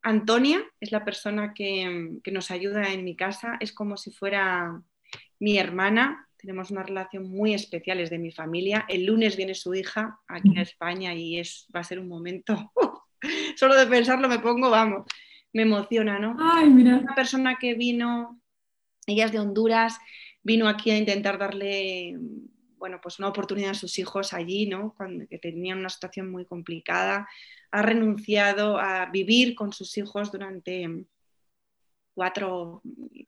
[0.02, 4.82] Antonia es la persona que, nos ayuda en mi casa, es como si fuera
[5.40, 8.84] mi hermana, tenemos una relación muy especial, es de mi familia.
[8.88, 12.72] El lunes viene su hija aquí a España y es, va a ser un momento,
[13.56, 15.04] solo de pensarlo me pongo, vamos,
[15.52, 16.36] me emociona, ¿no?
[16.38, 16.98] Ay, mira.
[16.98, 18.40] Una persona que vino,
[19.06, 19.98] ella es de Honduras,
[20.42, 22.16] vino aquí a intentar darle
[22.78, 24.94] bueno, pues una oportunidad a sus hijos allí, ¿no?
[24.96, 27.28] Cuando, que tenían una situación muy complicada,
[27.70, 31.06] ha renunciado a vivir con sus hijos durante
[32.14, 32.82] cuatro,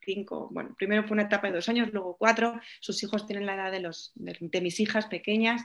[0.05, 3.55] cinco, bueno, primero fue una etapa de dos años, luego cuatro, sus hijos tienen la
[3.55, 5.63] edad de, los, de, mis hijas pequeñas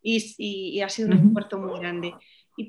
[0.00, 2.14] y, ha sido un esfuerzo muy grande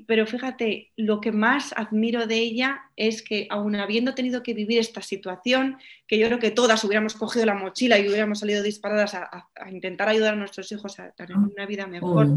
[0.08, 4.80] pero fíjate, lo que más admiro de ella es que aun habiendo tenido que vivir
[4.80, 5.78] esta situación,
[6.08, 10.10] que yo creo que todas hubiéramos cogido la mochila y hubiéramos salido disparadas a, intentar
[10.10, 12.30] ayudar a nuestros hijos a tener ah, una vida mejor,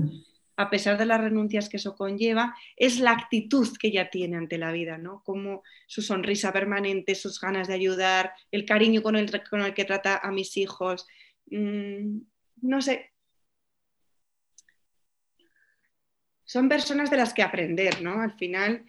[0.57, 4.59] a pesar de las renuncias que eso conlleva, es la actitud que ella tiene ante
[4.59, 5.23] la vida, ¿no?
[5.25, 9.85] Como su sonrisa permanente, sus ganas de ayudar, el cariño con el, con el que
[9.85, 11.07] trata a mis hijos.
[11.51, 12.19] Mm,
[12.63, 13.14] no sé,
[16.45, 18.21] son personas de las que aprender, ¿no?
[18.21, 18.85] Al final,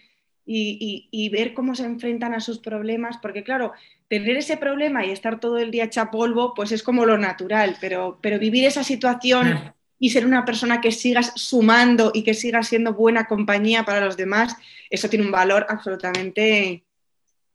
[0.46, 3.74] y, ver cómo se enfrentan a sus problemas, porque claro,
[4.08, 7.78] tener ese problema y estar todo el día hecha polvo, pues es como lo natural,
[7.82, 12.68] pero, pero vivir esa situación y ser una persona que sigas sumando y que sigas
[12.68, 14.56] siendo buena compañía para los demás,
[14.90, 16.84] eso tiene un valor absolutamente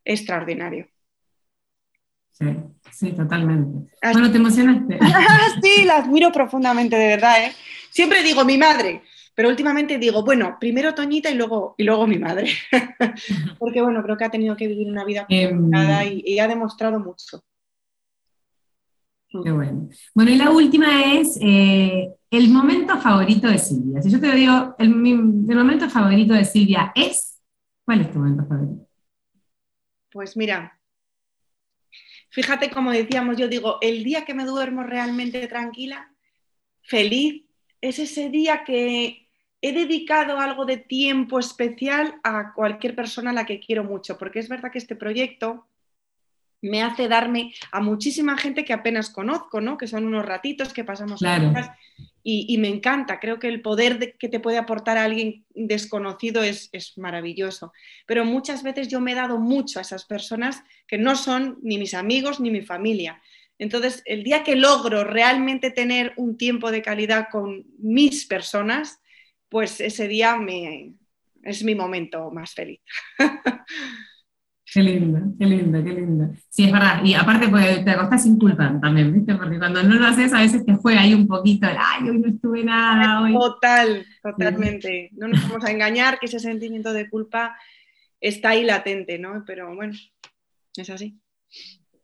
[0.04, 0.88] extraordinario.
[2.32, 2.46] Sí,
[2.90, 3.92] sí, totalmente.
[4.02, 4.98] Bueno, te emocionaste.
[5.62, 7.44] sí, la admiro profundamente, de verdad.
[7.44, 7.52] ¿eh?
[7.90, 9.02] Siempre digo mi madre,
[9.40, 12.50] pero últimamente digo, bueno, primero Toñita y luego, y luego mi madre.
[13.58, 17.00] Porque bueno, creo que ha tenido que vivir una vida em, complicada y, ha demostrado
[17.00, 17.42] mucho.
[19.30, 19.88] Qué bueno.
[20.14, 24.02] Bueno, y la última es eh, el momento favorito de Silvia.
[24.02, 27.40] Si yo te digo, el, el momento favorito de Silvia es,
[27.86, 28.86] ¿cuál es tu momento favorito?
[30.12, 30.78] Pues mira,
[32.28, 36.12] fíjate como decíamos, yo digo, el día que me duermo realmente tranquila,
[36.82, 37.46] feliz,
[37.80, 39.19] es ese día que
[39.62, 44.38] he dedicado algo de tiempo especial a cualquier persona a la que quiero mucho, porque
[44.38, 45.66] es verdad que este proyecto
[46.62, 49.78] me hace darme a muchísima gente que apenas conozco, ¿no?
[49.78, 51.22] que son unos ratitos que pasamos
[52.22, 56.68] y, me encanta, creo que el poder que te puede aportar a alguien desconocido es,
[56.72, 57.72] es, maravilloso,
[58.06, 61.78] pero muchas veces yo me he dado mucho a esas personas que no son ni
[61.78, 63.22] mis amigos ni mi familia.
[63.58, 69.00] Entonces, el día que logro realmente tener un tiempo de calidad con mis personas,
[69.50, 70.94] pues ese día me,
[71.42, 72.80] es mi momento más feliz.
[74.72, 76.30] Qué lindo, qué lindo, qué lindo.
[76.48, 77.02] Sí, es verdad.
[77.04, 79.34] Y aparte, pues, te acostás sin culpa también, ¿viste?
[79.34, 82.18] Porque cuando no lo haces, a veces te juega ahí un poquito el, ay, hoy
[82.20, 83.20] no estuve nada.
[83.20, 83.32] Hoy.
[83.32, 85.10] Total, totalmente.
[85.14, 87.56] No nos vamos a engañar que ese sentimiento de culpa
[88.20, 89.42] está ahí latente, ¿no?
[89.44, 89.94] Pero bueno,
[90.76, 91.18] es así.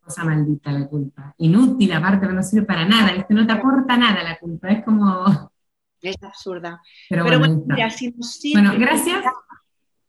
[0.00, 1.36] Cosa maldita la culpa.
[1.38, 3.32] Inútil, aparte, no sirve para nada, ¿viste?
[3.32, 4.70] No te aporta nada la culpa.
[4.70, 5.52] Es como.
[6.06, 6.80] Es absurda.
[7.08, 9.24] Pero, Pero bueno, mira, si nos sirve Bueno, gracias.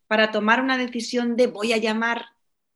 [0.07, 2.25] para tomar una decisión de voy a llamar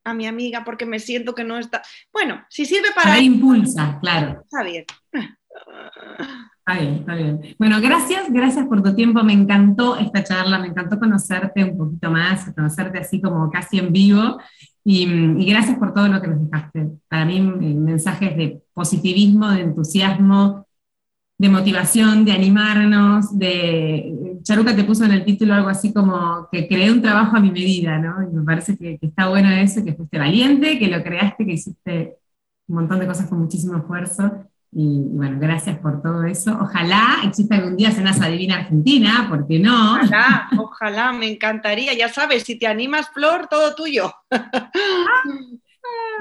[0.04, 1.82] a mi amiga porque me siento que no está.
[2.12, 4.42] Bueno, si sirve para eso, impulsa, claro.
[4.42, 4.86] está bien.
[5.14, 7.56] Está bien, está bien.
[7.58, 9.24] Bueno, gracias, gracias por tu tiempo.
[9.24, 13.92] Me encantó esta charla, me encantó conocerte un poquito más, conocerte así como casi en
[13.92, 14.38] vivo.
[14.84, 16.88] Y, y gracias por todo lo que nos dejaste.
[17.08, 20.68] Para mí, eh, mensajes de positivismo, de entusiasmo,
[21.42, 24.38] de motivación, de animarnos, de...
[24.44, 27.50] Charuca te puso en el título algo así como que creé un trabajo a mi
[27.50, 28.22] medida, ¿no?
[28.22, 31.54] Y me parece que, que está bueno eso, que fuiste valiente, que lo creaste, que
[31.54, 32.18] hiciste
[32.68, 34.46] un montón de cosas con muchísimo esfuerzo.
[34.72, 36.56] Y, bueno, gracias por todo eso.
[36.62, 39.96] Ojalá exista algún día Cenaza Divina Argentina, ¿por qué no?
[39.96, 41.96] Ojalá, ojalá, me encantaría.
[41.96, 44.14] Ya sabes, si te animas, Flor, todo tuyo.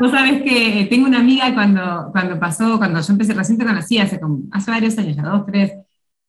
[0.01, 3.99] Vos sabés que tengo una amiga cuando, cuando pasó, cuando yo empecé, recién te conocí,
[3.99, 5.73] hace, como, hace varios años, ya dos, tres,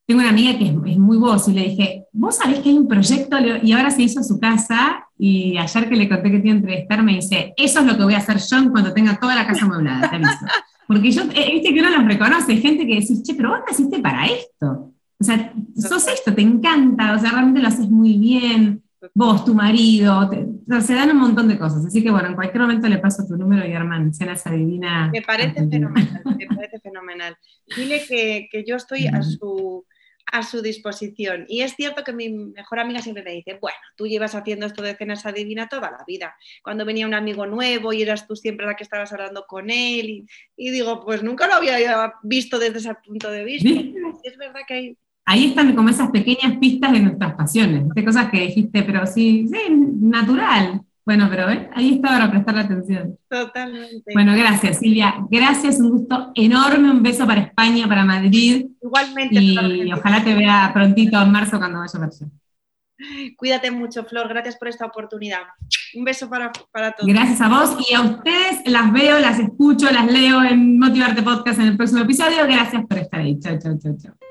[0.05, 2.77] tengo una amiga que es, es muy vos y le dije, vos sabés que hay
[2.77, 6.47] un proyecto y ahora se hizo su casa y ayer que le conté que te
[6.47, 9.17] iba a entrevistar me dice, eso es lo que voy a hacer yo cuando tenga
[9.17, 10.45] toda la casa amueblada, te aviso.
[10.87, 13.99] Porque yo, eh, viste que uno los reconoce, gente que decís, che, pero vos naciste
[13.99, 14.91] para esto.
[15.17, 18.83] O sea, sos esto, te encanta, o sea, realmente lo haces muy bien.
[19.13, 21.85] Vos, tu marido, te- o sea, se dan un montón de cosas.
[21.85, 25.09] Así que bueno, en cualquier momento le paso tu número y arman cenas adivina.
[25.11, 27.37] Me parece fenomenal, me parece fenomenal.
[27.75, 29.85] Dile que, que yo estoy a su,
[30.31, 31.45] a su disposición.
[31.47, 34.81] Y es cierto que mi mejor amiga siempre me dice, bueno, tú llevas haciendo esto
[34.83, 36.35] de cenas adivina toda la vida.
[36.63, 40.09] Cuando venía un amigo nuevo y eras tú siempre la que estabas hablando con él.
[40.09, 40.25] Y,
[40.55, 43.69] y digo, pues nunca lo había visto desde ese punto de vista.
[44.23, 44.97] Es verdad que hay...
[45.25, 48.05] Ahí están como esas pequeñas pistas de nuestras pasiones, ¿viste?
[48.05, 50.81] cosas que dijiste, pero sí, sí, natural.
[51.05, 51.69] Bueno, pero ¿eh?
[51.73, 53.17] ahí está para prestar atención.
[53.27, 54.11] Totalmente.
[54.13, 59.91] Bueno, gracias Silvia, gracias, un gusto enorme, un beso para España, para Madrid Igualmente, y
[59.91, 62.25] ojalá te vea prontito en marzo cuando vaya a verse.
[63.35, 64.27] cuídate mucho, Flor.
[64.29, 65.41] Gracias por esta oportunidad.
[65.95, 67.11] Un beso para, para todos.
[67.11, 71.59] Gracias a vos y a ustedes, las veo, las escucho, las leo en Motivarte Podcast
[71.59, 72.45] en el próximo episodio.
[72.45, 73.39] Gracias por estar ahí.
[73.39, 74.30] Chao, chao, chao, chao.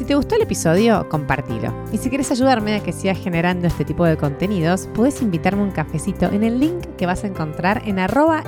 [0.00, 1.74] Si te gustó el episodio, compartilo.
[1.92, 5.72] Y si quieres ayudarme a que siga generando este tipo de contenidos, puedes invitarme un
[5.72, 8.42] cafecito en el link que vas a encontrar en arroba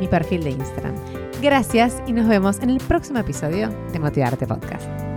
[0.00, 0.94] mi perfil de Instagram.
[1.42, 5.11] Gracias y nos vemos en el próximo episodio de Motivarte Podcast.